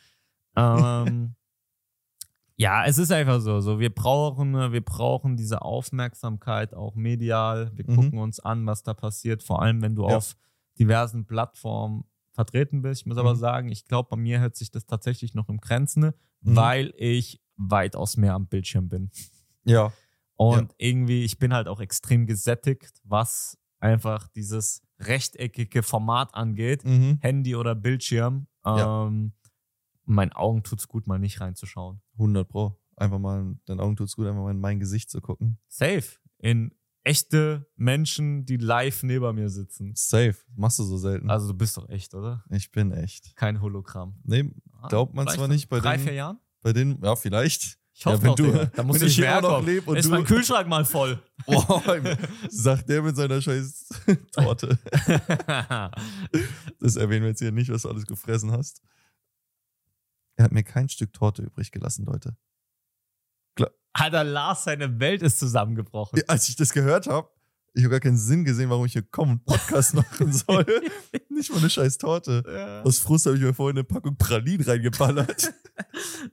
Ähm, 0.56 1.36
ja, 2.58 2.86
es 2.86 2.98
ist 2.98 3.12
einfach 3.12 3.42
so. 3.42 3.60
so 3.60 3.80
wir, 3.80 3.94
brauchen, 3.94 4.72
wir 4.72 4.84
brauchen 4.84 5.36
diese 5.38 5.62
Aufmerksamkeit 5.62 6.74
auch 6.74 6.96
medial. 6.96 7.72
Wir 7.76 7.86
Mhm. 7.90 7.96
gucken 7.96 8.20
uns 8.20 8.40
an, 8.40 8.66
was 8.66 8.84
da 8.84 8.94
passiert. 8.94 9.44
Vor 9.44 9.62
allem, 9.62 9.82
wenn 9.82 9.96
du 9.96 10.08
Ja. 10.08 10.18
auf 10.18 10.36
diversen 10.80 11.26
Plattformen 11.26 12.06
vertreten 12.32 12.82
bist. 12.82 13.02
Ich 13.02 13.06
muss 13.06 13.18
aber 13.18 13.34
Mhm. 13.36 13.40
sagen, 13.40 13.70
ich 13.70 13.86
glaube, 13.86 14.10
bei 14.10 14.18
mir 14.18 14.40
hält 14.40 14.56
sich 14.56 14.72
das 14.72 14.86
tatsächlich 14.86 15.34
noch 15.34 15.48
im 15.50 15.60
Grenzen, 15.60 16.02
Mhm. 16.02 16.12
weil 16.42 16.94
ich 16.98 17.42
weitaus 17.56 18.18
mehr 18.18 18.34
am 18.34 18.48
Bildschirm 18.48 18.90
bin. 18.90 19.10
Ja. 19.64 19.94
Und 20.36 20.76
irgendwie, 20.78 21.24
ich 21.24 21.40
bin 21.40 21.54
halt 21.54 21.68
auch 21.70 21.80
extrem 21.80 22.26
gesättigt, 22.28 23.00
was 23.04 23.58
einfach 23.80 24.28
dieses 24.28 24.82
rechteckige 25.00 25.82
Format 25.82 26.34
angeht. 26.36 26.84
Mhm. 26.84 27.20
Handy 27.22 27.56
oder 27.56 27.74
Bildschirm. 27.76 28.48
Ja. 28.66 29.08
Ähm, 29.08 29.32
meinen 30.04 30.34
Augen 30.34 30.64
tut's 30.64 30.88
gut, 30.88 31.08
mal 31.08 31.20
nicht 31.20 31.40
reinzuschauen. 31.40 32.02
100 32.18 32.48
Pro. 32.50 32.78
Einfach 32.98 33.20
mal, 33.20 33.56
deinen 33.66 33.80
Augen 33.80 33.96
tut's 33.96 34.16
gut, 34.16 34.28
einfach 34.28 34.42
mal 34.44 34.52
in 34.52 34.60
mein 34.60 34.80
Gesicht 34.80 35.10
zu 35.10 35.22
gucken. 35.22 35.58
Safe. 35.68 36.04
In 36.40 36.74
echte 37.06 37.66
Menschen, 37.78 38.46
die 38.46 38.58
live 38.58 39.04
neben 39.04 39.34
mir 39.36 39.50
sitzen. 39.50 39.94
Safe. 39.96 40.36
Machst 40.56 40.80
du 40.80 40.84
so 40.84 40.98
selten. 40.98 41.30
Also 41.30 41.48
du 41.48 41.54
bist 41.54 41.78
doch 41.78 41.88
echt, 41.90 42.14
oder? 42.14 42.44
ich 42.50 42.72
bin 42.72 42.92
echt. 42.92 43.36
Kein 43.36 43.62
Hologramm. 43.62 44.16
Nee, 44.24 44.52
Ah, 44.82 44.88
Glaubt 44.90 45.14
man 45.16 45.26
vielleicht 45.26 45.38
zwar 45.40 45.48
nicht 45.48 45.70
bei 45.70 45.80
drei, 45.80 45.94
denen- 45.96 46.04
vier 46.04 46.14
Jahren? 46.14 46.40
bei 46.62 46.74
denen, 46.74 47.02
ja, 47.04 47.16
vielleicht. 47.16 47.78
Ich 47.98 48.06
hoffe 48.06 48.18
ja, 48.18 48.22
wenn 48.24 48.30
noch, 48.32 48.36
du, 48.36 48.44
Digga. 48.52 48.66
Da 48.66 48.84
musst 48.84 49.00
wenn 49.00 49.06
du 49.06 49.10
ich 49.12 49.16
hier 49.16 49.38
auch 49.38 49.42
noch 49.42 49.66
lebe 49.66 49.90
und 49.90 49.96
Ist 49.96 50.06
du, 50.08 50.10
mein 50.12 50.26
Kühlschrank 50.26 50.68
mal 50.68 50.84
voll. 50.84 51.18
Boah, 51.46 52.02
sagt 52.50 52.90
der 52.90 53.02
mit 53.02 53.16
seiner 53.16 53.42
scheiß 53.42 53.88
Torte. 54.34 54.78
Das 56.80 56.98
erwähnen 56.98 57.22
wir 57.24 57.30
jetzt 57.30 57.40
hier 57.40 57.52
nicht, 57.52 57.70
was 57.72 57.84
du 57.84 57.90
alles 57.90 58.06
gefressen 58.06 58.52
hast. 58.52 58.82
Er 60.36 60.46
hat 60.46 60.52
mir 60.52 60.64
kein 60.64 60.90
Stück 60.90 61.14
Torte 61.14 61.42
übrig 61.44 61.72
gelassen, 61.72 62.06
Leute. 62.06 62.36
Alter, 63.98 64.26
Lars, 64.26 64.66
seine 64.66 65.00
Welt 65.00 65.22
ist 65.22 65.40
zusammengebrochen. 65.40 66.22
Als 66.28 66.50
ich 66.50 66.58
das 66.58 66.74
gehört 66.74 67.08
habe, 67.08 67.30
ich 67.74 67.84
habe 67.84 67.92
gar 67.92 68.02
keinen 68.02 68.18
Sinn 68.18 68.44
gesehen, 68.44 68.70
warum 68.70 68.86
ich 68.86 68.92
hier 68.92 69.04
kommen 69.04 69.34
und 69.34 69.46
Podcast 69.46 69.94
machen 69.94 70.34
soll. 70.34 70.66
nicht 71.30 71.50
mal 71.50 71.60
eine 71.60 71.70
scheiß 71.70 71.98
Torte. 71.98 72.44
Ja. 72.46 72.82
Aus 72.82 73.00
Frust 73.00 73.26
habe 73.26 73.38
ich 73.38 73.42
mir 73.42 73.54
vorhin 73.54 73.78
eine 73.78 73.86
Packung 73.86 74.18
Pralin 74.18 74.62
reingeballert. 74.62 75.54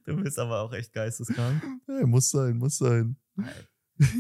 Du 0.05 0.17
bist 0.17 0.39
aber 0.39 0.61
auch 0.61 0.73
echt 0.73 0.93
geisteskrank. 0.93 1.63
ja, 1.89 2.07
muss 2.07 2.31
sein, 2.31 2.59
muss 2.59 2.79
sein. 2.79 3.17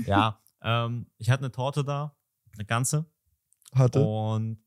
ja, 0.04 0.40
ähm, 0.62 1.06
ich 1.18 1.30
hatte 1.30 1.44
eine 1.44 1.52
Torte 1.52 1.84
da, 1.84 2.16
eine 2.54 2.64
ganze, 2.64 3.06
Hatte. 3.72 4.00
und 4.00 4.58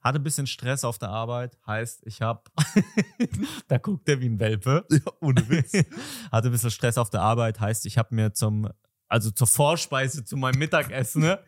hatte 0.00 0.18
ein 0.18 0.22
bisschen 0.22 0.46
Stress 0.46 0.84
auf 0.84 0.98
der 0.98 1.10
Arbeit. 1.10 1.58
Heißt, 1.66 2.06
ich 2.06 2.22
habe, 2.22 2.42
da 3.68 3.78
guckt 3.78 4.08
er 4.08 4.20
wie 4.20 4.28
ein 4.28 4.38
Welpe. 4.38 4.86
Ja, 4.90 5.12
ohne 5.20 5.48
Witz. 5.48 5.72
hatte 6.32 6.48
ein 6.48 6.52
bisschen 6.52 6.70
Stress 6.70 6.98
auf 6.98 7.10
der 7.10 7.22
Arbeit. 7.22 7.60
Heißt, 7.60 7.86
ich 7.86 7.98
habe 7.98 8.14
mir 8.14 8.32
zum, 8.32 8.68
also 9.08 9.30
zur 9.30 9.46
Vorspeise 9.46 10.24
zu 10.24 10.36
meinem 10.36 10.58
Mittagessen 10.58 11.22
ne, 11.22 11.38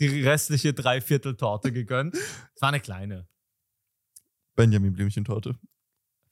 die 0.00 0.22
restliche 0.22 0.72
Dreiviertel 0.72 1.36
Torte 1.36 1.72
gegönnt. 1.72 2.14
Es 2.14 2.60
war 2.62 2.70
eine 2.70 2.80
kleine, 2.80 3.28
Benjamin 4.54 4.92
Blümchen-Torte. 4.92 5.56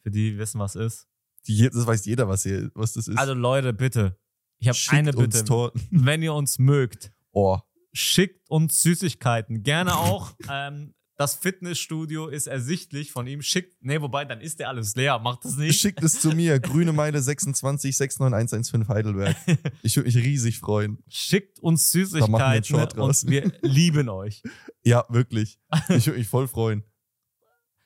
für 0.02 0.10
die 0.10 0.38
wissen, 0.38 0.58
was 0.58 0.74
ist. 0.74 1.08
Die, 1.46 1.68
das 1.68 1.86
weiß 1.86 2.04
jeder, 2.04 2.28
was, 2.28 2.42
hier, 2.42 2.70
was 2.74 2.92
das 2.92 3.08
ist. 3.08 3.18
Also 3.18 3.32
Leute, 3.32 3.72
bitte. 3.72 4.18
Ich 4.58 4.68
habe 4.68 4.78
eine 4.90 5.16
uns 5.16 5.36
Bitte. 5.36 5.44
Torten. 5.46 5.88
Wenn 5.90 6.22
ihr 6.22 6.34
uns 6.34 6.58
mögt, 6.58 7.12
Oh, 7.32 7.58
schickt 7.92 8.48
uns 8.50 8.82
Süßigkeiten. 8.82 9.62
Gerne 9.62 9.96
auch. 9.96 10.32
ähm, 10.50 10.94
das 11.20 11.34
Fitnessstudio 11.34 12.28
ist 12.28 12.46
ersichtlich 12.46 13.12
von 13.12 13.26
ihm. 13.26 13.42
Schickt, 13.42 13.76
nee, 13.84 14.00
wobei, 14.00 14.24
dann 14.24 14.40
ist 14.40 14.58
der 14.58 14.70
alles 14.70 14.96
leer. 14.96 15.18
Macht 15.18 15.44
das 15.44 15.56
nicht. 15.58 15.78
schickt 15.78 16.02
es 16.02 16.18
zu 16.18 16.30
mir. 16.30 16.58
Grüne 16.60 16.94
Meile 16.94 17.20
26 17.20 17.94
69115 17.94 18.88
Heidelberg. 18.88 19.36
Ich 19.82 19.96
würde 19.96 20.06
mich 20.06 20.16
riesig 20.16 20.58
freuen. 20.60 21.02
Schickt 21.08 21.60
uns 21.60 21.92
wir 21.92 22.06
Süßigkeiten 22.06 22.88
draus. 22.88 23.24
und 23.24 23.30
wir 23.30 23.52
lieben 23.60 24.08
euch. 24.08 24.42
Ja, 24.82 25.04
wirklich. 25.10 25.60
Ich 25.90 26.06
würde 26.06 26.20
mich 26.20 26.28
voll 26.28 26.48
freuen. 26.48 26.84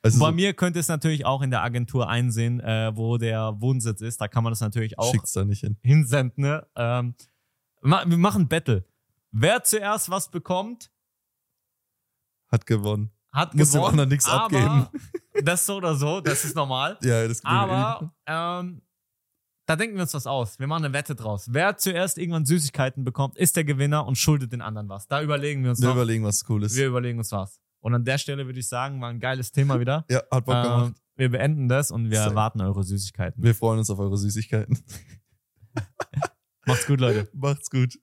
Also 0.01 0.19
Bei 0.19 0.27
so, 0.27 0.31
mir 0.31 0.53
könnt 0.53 0.77
ihr 0.77 0.79
es 0.79 0.87
natürlich 0.87 1.25
auch 1.25 1.41
in 1.41 1.51
der 1.51 1.61
Agentur 1.61 2.07
einsehen, 2.07 2.61
äh, 2.61 2.95
wo 2.95 3.17
der 3.17 3.59
Wohnsitz 3.59 3.99
ist. 3.99 4.21
Da 4.21 4.29
kann 4.29 4.45
man 4.45 4.51
das 4.53 4.61
natürlich 4.61 4.97
auch 4.97 5.11
schickt's 5.11 5.33
da 5.33 5.43
nicht 5.43 5.59
hin. 5.59 5.77
hinsenden. 5.81 6.41
Ne? 6.41 6.65
Ähm, 6.77 7.15
wir 7.81 8.17
machen 8.17 8.47
Battle. 8.47 8.85
Wer 9.31 9.63
zuerst 9.65 10.09
was 10.09 10.31
bekommt, 10.31 10.89
Hat 12.47 12.65
gewonnen. 12.65 13.11
Hat 13.35 13.53
Muss 13.53 13.71
dem 13.71 13.75
gewonnen. 13.79 13.91
anderen 13.91 14.09
nichts 14.09 14.27
aber 14.27 14.45
abgeben. 14.45 14.87
Das 15.43 15.65
so 15.65 15.75
oder 15.75 15.95
so, 15.95 16.21
das 16.21 16.45
ist 16.45 16.55
normal. 16.55 16.97
Ja, 17.03 17.27
das 17.27 17.43
Aber 17.43 18.13
ähm, 18.25 18.81
da 19.65 19.75
denken 19.75 19.95
wir 19.97 20.03
uns 20.03 20.13
was 20.13 20.27
aus. 20.27 20.57
Wir 20.59 20.67
machen 20.67 20.85
eine 20.85 20.93
Wette 20.93 21.13
draus. 21.13 21.47
Wer 21.51 21.75
zuerst 21.75 22.17
irgendwann 22.17 22.45
Süßigkeiten 22.45 23.03
bekommt, 23.03 23.37
ist 23.37 23.57
der 23.57 23.65
Gewinner 23.65 24.07
und 24.07 24.15
schuldet 24.17 24.53
den 24.53 24.61
anderen 24.61 24.87
was. 24.87 25.07
Da 25.07 25.21
überlegen 25.21 25.63
wir 25.63 25.71
uns 25.71 25.81
wir 25.81 25.89
noch. 25.89 25.95
überlegen, 25.95 26.23
was 26.23 26.45
cool 26.47 26.63
ist. 26.63 26.75
wir 26.77 26.87
überlegen 26.87 27.17
uns 27.19 27.33
was. 27.33 27.59
Und 27.81 27.93
an 27.93 28.05
der 28.05 28.17
Stelle 28.17 28.45
würde 28.45 28.59
ich 28.59 28.67
sagen, 28.69 29.01
war 29.01 29.09
ein 29.09 29.19
geiles 29.19 29.51
Thema 29.51 29.77
wieder. 29.79 30.05
ja, 30.09 30.19
hat 30.31 30.45
Bock 30.45 30.63
gemacht. 30.63 30.87
Ähm, 30.87 30.95
wir 31.17 31.29
beenden 31.31 31.67
das 31.67 31.91
und 31.91 32.09
wir 32.09 32.19
erwarten 32.19 32.61
eure 32.61 32.83
Süßigkeiten. 32.83 33.43
Wir 33.43 33.53
freuen 33.55 33.79
uns 33.79 33.89
auf 33.89 33.99
eure 33.99 34.17
Süßigkeiten. 34.17 34.79
Macht's 36.65 36.87
gut, 36.87 36.99
Leute. 37.01 37.29
Macht's 37.33 37.69
gut. 37.69 37.99